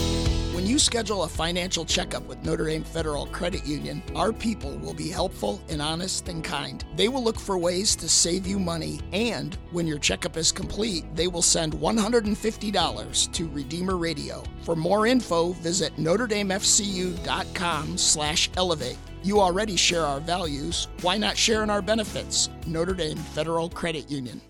When 0.58 0.66
you 0.66 0.80
schedule 0.80 1.22
a 1.22 1.28
financial 1.28 1.84
checkup 1.84 2.26
with 2.26 2.44
Notre 2.44 2.66
Dame 2.66 2.82
Federal 2.82 3.26
Credit 3.26 3.64
Union, 3.64 4.02
our 4.16 4.32
people 4.32 4.76
will 4.78 4.92
be 4.92 5.08
helpful 5.08 5.62
and 5.68 5.80
honest 5.80 6.28
and 6.28 6.42
kind. 6.42 6.84
They 6.96 7.06
will 7.06 7.22
look 7.22 7.38
for 7.38 7.56
ways 7.56 7.94
to 7.94 8.08
save 8.08 8.44
you 8.44 8.58
money, 8.58 8.98
and 9.12 9.56
when 9.70 9.86
your 9.86 10.00
checkup 10.00 10.36
is 10.36 10.50
complete, 10.50 11.04
they 11.14 11.28
will 11.28 11.42
send 11.42 11.74
$150 11.74 13.32
to 13.34 13.48
Redeemer 13.50 13.96
Radio. 13.96 14.42
For 14.64 14.74
more 14.74 15.06
info, 15.06 15.52
visit 15.52 15.96
NotreDameFCU.com 15.96 17.96
slash 17.96 18.50
elevate. 18.56 18.98
You 19.22 19.40
already 19.40 19.76
share 19.76 20.04
our 20.04 20.18
values. 20.18 20.88
Why 21.02 21.18
not 21.18 21.36
share 21.36 21.62
in 21.62 21.70
our 21.70 21.82
benefits? 21.82 22.48
Notre 22.66 22.94
Dame 22.94 23.16
Federal 23.16 23.70
Credit 23.70 24.10
Union. 24.10 24.40